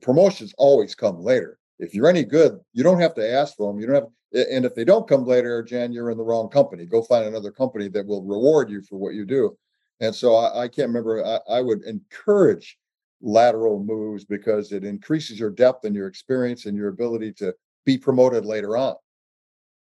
[0.01, 1.59] Promotions always come later.
[1.79, 3.79] If you're any good, you don't have to ask for them.
[3.79, 6.85] You don't have, and if they don't come later, Jan, you're in the wrong company.
[6.85, 9.57] Go find another company that will reward you for what you do.
[9.99, 11.25] And so I, I can't remember.
[11.25, 12.77] I, I would encourage
[13.21, 17.53] lateral moves because it increases your depth and your experience and your ability to
[17.85, 18.95] be promoted later on.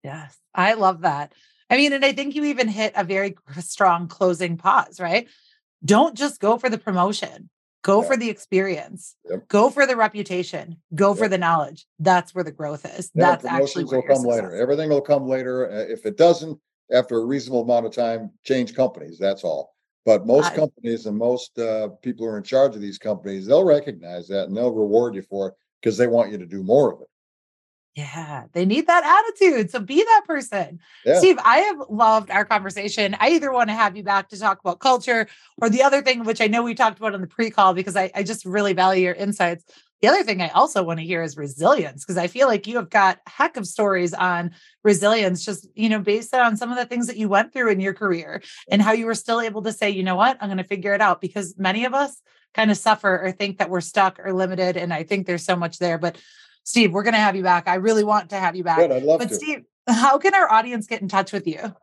[0.03, 1.33] Yes, I love that.
[1.69, 5.27] I mean, and I think you even hit a very strong closing pause, right?
[5.85, 7.49] Don't just go for the promotion.
[7.83, 8.07] Go yeah.
[8.07, 9.15] for the experience.
[9.29, 9.47] Yep.
[9.47, 10.77] go for the reputation.
[10.95, 11.17] Go yep.
[11.19, 11.85] for the knowledge.
[11.99, 13.11] That's where the growth is.
[13.13, 14.55] Yeah, that's actually will come later.
[14.55, 16.59] everything will come later uh, if it doesn't
[16.91, 19.75] after a reasonable amount of time change companies that's all.
[20.03, 23.45] But most I, companies and most uh, people who are in charge of these companies
[23.45, 26.63] they'll recognize that and they'll reward you for it because they want you to do
[26.63, 27.07] more of it
[27.95, 29.71] yeah, they need that attitude.
[29.71, 30.79] So be that person.
[31.05, 31.17] Yeah.
[31.17, 33.15] Steve, I have loved our conversation.
[33.21, 35.27] I either want to have you back to talk about culture
[35.61, 37.95] or the other thing, which I know we talked about on the pre call because
[37.95, 39.63] I, I just really value your insights.
[40.01, 42.75] The other thing I also want to hear is resilience because I feel like you
[42.75, 44.51] have got heck of stories on
[44.83, 47.79] resilience, just, you know, based on some of the things that you went through in
[47.79, 50.57] your career and how you were still able to say, you know what, I'm going
[50.57, 52.21] to figure it out because many of us
[52.53, 54.75] kind of suffer or think that we're stuck or limited.
[54.75, 55.97] And I think there's so much there.
[55.97, 56.17] But
[56.65, 57.67] Steve, we're going to have you back.
[57.67, 58.79] I really want to have you back.
[58.79, 59.35] Good, I'd love but to.
[59.35, 61.73] Steve, how can our audience get in touch with you?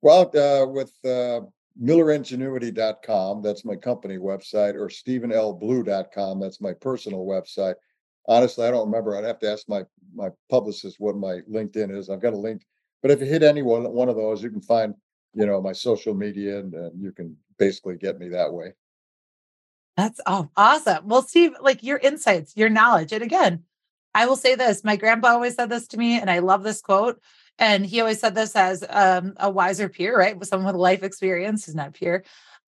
[0.00, 1.42] Well, uh, with uh,
[1.80, 7.74] MillerIngenuity.com, that's my company website, or StevenLBlue.com, that's my personal website.
[8.26, 9.14] Honestly, I don't remember.
[9.16, 9.82] I'd have to ask my
[10.14, 12.08] my publicist what my LinkedIn is.
[12.08, 12.62] I've got a link,
[13.02, 14.94] but if you hit any one one of those, you can find
[15.34, 18.72] you know my social media, and, and you can basically get me that way.
[19.98, 21.06] That's oh, awesome.
[21.06, 23.64] Well, Steve, like your insights, your knowledge, and again,
[24.14, 26.80] I will say this my grandpa always said this to me, and I love this
[26.80, 27.20] quote.
[27.58, 30.36] And he always said this as um, a wiser peer, right?
[30.36, 32.24] With someone with life experience, he's not peer.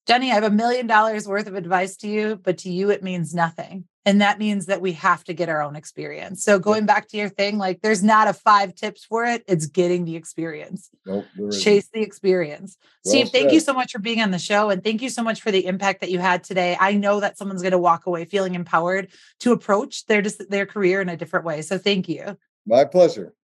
[0.06, 3.02] Jenny, I have a million dollars worth of advice to you, but to you, it
[3.02, 3.86] means nothing.
[4.06, 6.44] And that means that we have to get our own experience.
[6.44, 9.42] So going back to your thing, like there's not a five tips for it.
[9.48, 10.88] It's getting the experience.
[11.04, 11.24] Nope,
[11.60, 12.78] Chase the experience.
[13.04, 13.32] Well Steve, said.
[13.32, 14.70] thank you so much for being on the show.
[14.70, 16.76] And thank you so much for the impact that you had today.
[16.78, 19.08] I know that someone's going to walk away feeling empowered
[19.40, 21.62] to approach their, just their career in a different way.
[21.62, 22.38] So thank you.
[22.64, 23.34] My pleasure.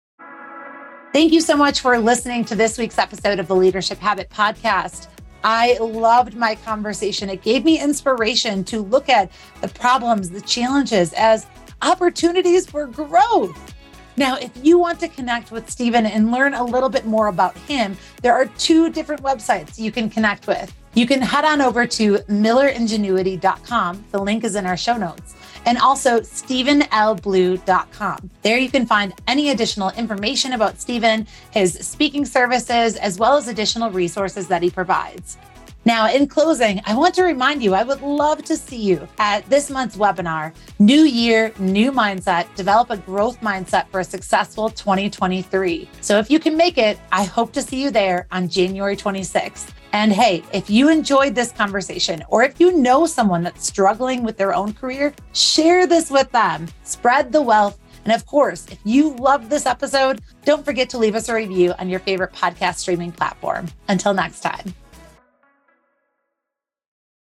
[1.12, 5.08] Thank you so much for listening to this week's episode of the Leadership Habit Podcast.
[5.44, 7.28] I loved my conversation.
[7.28, 9.30] It gave me inspiration to look at
[9.60, 11.46] the problems, the challenges as
[11.82, 13.74] opportunities for growth.
[14.16, 17.56] Now, if you want to connect with Steven and learn a little bit more about
[17.56, 20.72] him, there are two different websites you can connect with.
[20.94, 24.04] You can head on over to milleringenuity.com.
[24.10, 25.34] The link is in our show notes
[25.64, 28.30] and also StevenLBlue.com.
[28.42, 33.48] There you can find any additional information about Steven, his speaking services, as well as
[33.48, 35.36] additional resources that he provides.
[35.84, 39.48] Now, in closing, I want to remind you I would love to see you at
[39.50, 45.88] this month's webinar New Year, New Mindset Develop a Growth Mindset for a Successful 2023.
[46.00, 49.70] So, if you can make it, I hope to see you there on January 26th.
[49.92, 54.36] And hey, if you enjoyed this conversation or if you know someone that's struggling with
[54.36, 56.68] their own career, share this with them.
[56.84, 57.78] Spread the wealth.
[58.04, 61.74] And of course, if you loved this episode, don't forget to leave us a review
[61.78, 63.68] on your favorite podcast streaming platform.
[63.88, 64.74] Until next time.